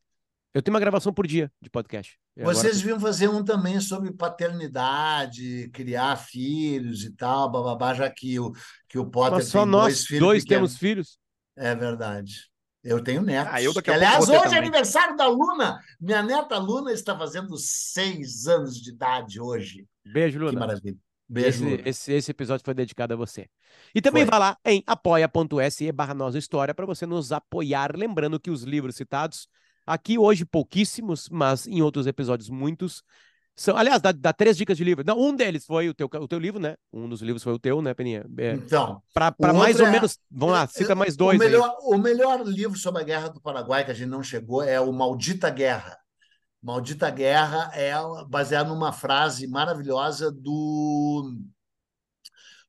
[0.54, 2.18] Eu tenho uma gravação por dia de podcast.
[2.38, 7.94] E agora Vocês tô- deviam fazer um também sobre paternidade, criar filhos e tal, bababá,
[7.94, 8.52] já que o,
[8.88, 11.18] que o Potter Mas só tem nós dois filhos dois temos filhos.
[11.56, 12.50] É verdade.
[12.84, 13.54] Eu tenho netos.
[13.54, 14.58] Ah, eu Que, Aliás, hoje é também.
[14.60, 15.80] aniversário da Luna.
[16.00, 19.88] Minha neta Luna está fazendo seis anos de idade hoje.
[20.06, 20.60] Beijo, Que Luna.
[20.60, 20.98] maravilha.
[21.34, 23.48] Beijo, Esse, esse, esse episódio foi dedicado a você.
[23.94, 24.32] E também Foi.
[24.32, 27.96] vá lá em apoia.se barra Nós História para você nos apoiar.
[27.96, 29.48] Lembrando que os livros citados,
[29.86, 33.04] aqui hoje pouquíssimos, mas em outros episódios muitos,
[33.56, 35.04] são, aliás, dá, dá três dicas de livro.
[35.06, 36.76] Não, um deles foi o teu, o teu livro, né?
[36.92, 38.26] Um dos livros foi o teu, né, Peninha?
[38.38, 41.50] É, Então, para mais ou é- menos, vamos lá, cita mais dois o aí.
[41.50, 44.80] melhor, o melhor livro sobre a Guerra do Paraguai que a gente não chegou é
[44.80, 45.98] o Maldita Guerra.
[46.64, 47.92] Maldita Guerra é
[48.30, 51.36] baseado numa frase maravilhosa do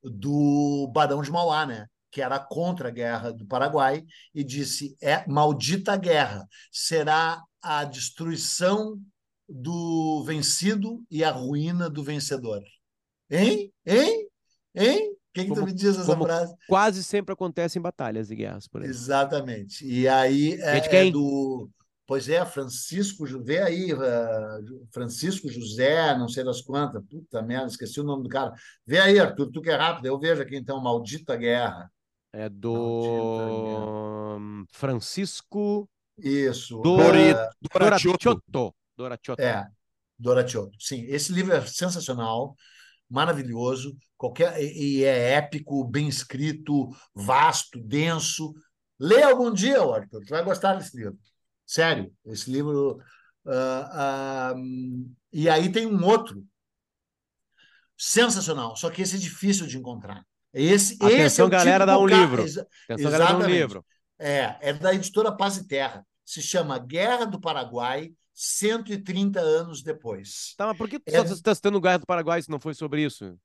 [0.02, 1.86] do Barão de Mauá, né?
[2.10, 9.00] Que era contra a Guerra do Paraguai e disse: "É maldita guerra, será a destruição
[9.48, 12.62] do vencido e a ruína do vencedor."
[13.30, 13.72] Hein?
[13.86, 14.28] Hein?
[14.74, 15.10] Hein?
[15.10, 16.54] O que, que tu Como- me diz essa frase?
[16.68, 18.88] Quase sempre acontece em batalhas e guerras por aí.
[18.88, 19.84] Exatamente.
[19.86, 21.68] E aí é, É do.
[22.06, 24.58] Pois é, Francisco, vê aí, eh,
[24.92, 28.52] Francisco José, não sei das quantas, puta merda, esqueci o nome do cara.
[28.86, 31.90] Vê aí, Arthur, tu que é rápido, eu vejo aqui então, Maldita Guerra.
[32.30, 32.72] É do
[34.38, 35.88] hum, Francisco
[36.18, 36.80] Isso.
[36.82, 37.34] Dori-
[37.72, 38.74] Doratiotto.
[38.96, 39.42] Doratiotto.
[39.42, 39.66] É,
[40.18, 40.76] Doratiotto.
[40.78, 42.54] Sim, esse livro é sensacional,
[43.08, 48.52] maravilhoso, qualquer e e é épico, bem escrito, vasto, denso.
[48.98, 51.18] Lê algum dia, Arthur, tu vai gostar desse livro.
[51.66, 52.98] Sério, esse livro.
[53.46, 54.54] ah, ah,
[55.32, 56.44] e aí tem um outro
[57.96, 60.24] sensacional, só que esse é difícil de encontrar.
[60.52, 62.42] Esse, esse é Atenção, o galera, tipo dá um cara- livro.
[62.42, 63.58] Exa- Atenção, galera, um Exatamente.
[63.58, 63.86] livro.
[64.18, 66.06] é, é da editora Paz e Terra.
[66.24, 70.54] Se chama Guerra do Paraguai, 130 anos depois.
[70.56, 72.74] Tá, mas por que tu É- está citando o Guerra do Paraguai se não foi
[72.74, 73.36] sobre isso?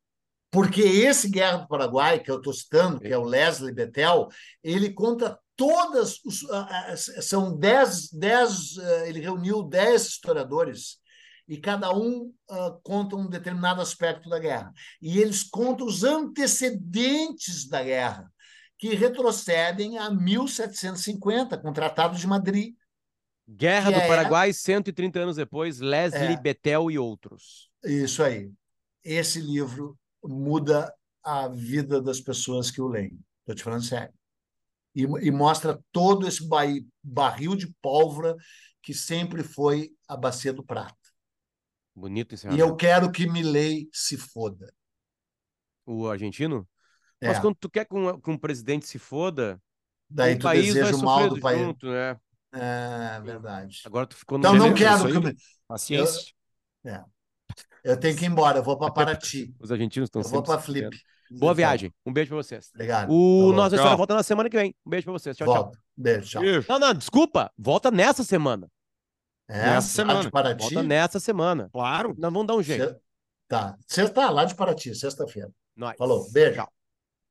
[0.51, 4.29] Porque esse Guerra do Paraguai, que eu estou citando, que é o Leslie Bettel,
[4.63, 6.23] ele conta todas.
[6.23, 6.45] Os,
[7.21, 10.97] são dez, dez, ah, ele reuniu dez historiadores
[11.45, 14.71] e cada um ah, conta um determinado aspecto da guerra.
[15.01, 18.31] E eles contam os antecedentes da guerra,
[18.77, 22.73] que retrocedem a 1750, com o Tratado de Madrid.
[23.45, 26.39] Guerra do é- Paraguai, 130 anos depois, Leslie É.
[26.39, 27.69] Betel e outros.
[27.83, 28.49] Isso aí.
[29.03, 33.19] Esse livro muda a vida das pessoas que o leem.
[33.41, 34.13] Estou te falando sério.
[34.99, 38.35] E, e mostra todo esse bai- barril de pólvora
[38.81, 40.95] que sempre foi a bacia do prata.
[41.95, 42.59] Bonito E encerramento.
[42.59, 44.73] eu quero que Milley se foda.
[45.85, 46.67] O argentino?
[47.21, 49.61] É, Mas quando tu quer que um, que um presidente se foda,
[50.09, 51.73] daí o tu país vai deseja o mal sofrer do país.
[51.73, 52.19] junto, né?
[52.53, 53.77] É verdade.
[53.83, 55.19] Agora tu ficou no Então não quero que aí.
[55.19, 55.35] me-
[55.67, 56.33] Paciência.
[57.83, 58.59] eu tenho que ir embora.
[58.59, 59.53] Eu vou para Paraty.
[59.59, 60.61] Os argentinos estão Eu vou para.
[60.61, 60.97] Flip.
[61.31, 61.93] Boa viagem.
[62.05, 62.69] Um beijo pra vocês.
[62.73, 63.11] Obrigado.
[63.11, 63.55] O Tá.
[63.55, 63.97] Nossa Tchau.
[63.97, 64.73] volta na semana que vem.
[64.85, 65.35] Um beijo pra vocês.
[65.37, 65.55] Tchau, tchau.
[65.63, 65.79] Volta.
[65.95, 66.41] Beijo, tchau.
[66.41, 66.65] Beijo.
[66.69, 67.51] Não, não, desculpa.
[67.57, 68.67] Volta nessa semana.
[69.47, 69.85] É, Nessa lá de
[70.19, 70.31] semana.
[70.31, 70.61] Paraty.
[70.61, 71.69] Volta nessa semana.
[71.71, 72.09] Claro.
[72.17, 72.85] Nós vamos dar um jeito.
[72.93, 72.99] Cê-
[73.47, 73.75] Tá.
[73.87, 75.49] Sexta, tá lá de Paraty, sexta-feira.
[75.75, 75.95] Nós.
[75.97, 76.53] Falou, beijo.
[76.55, 76.71] Tchau.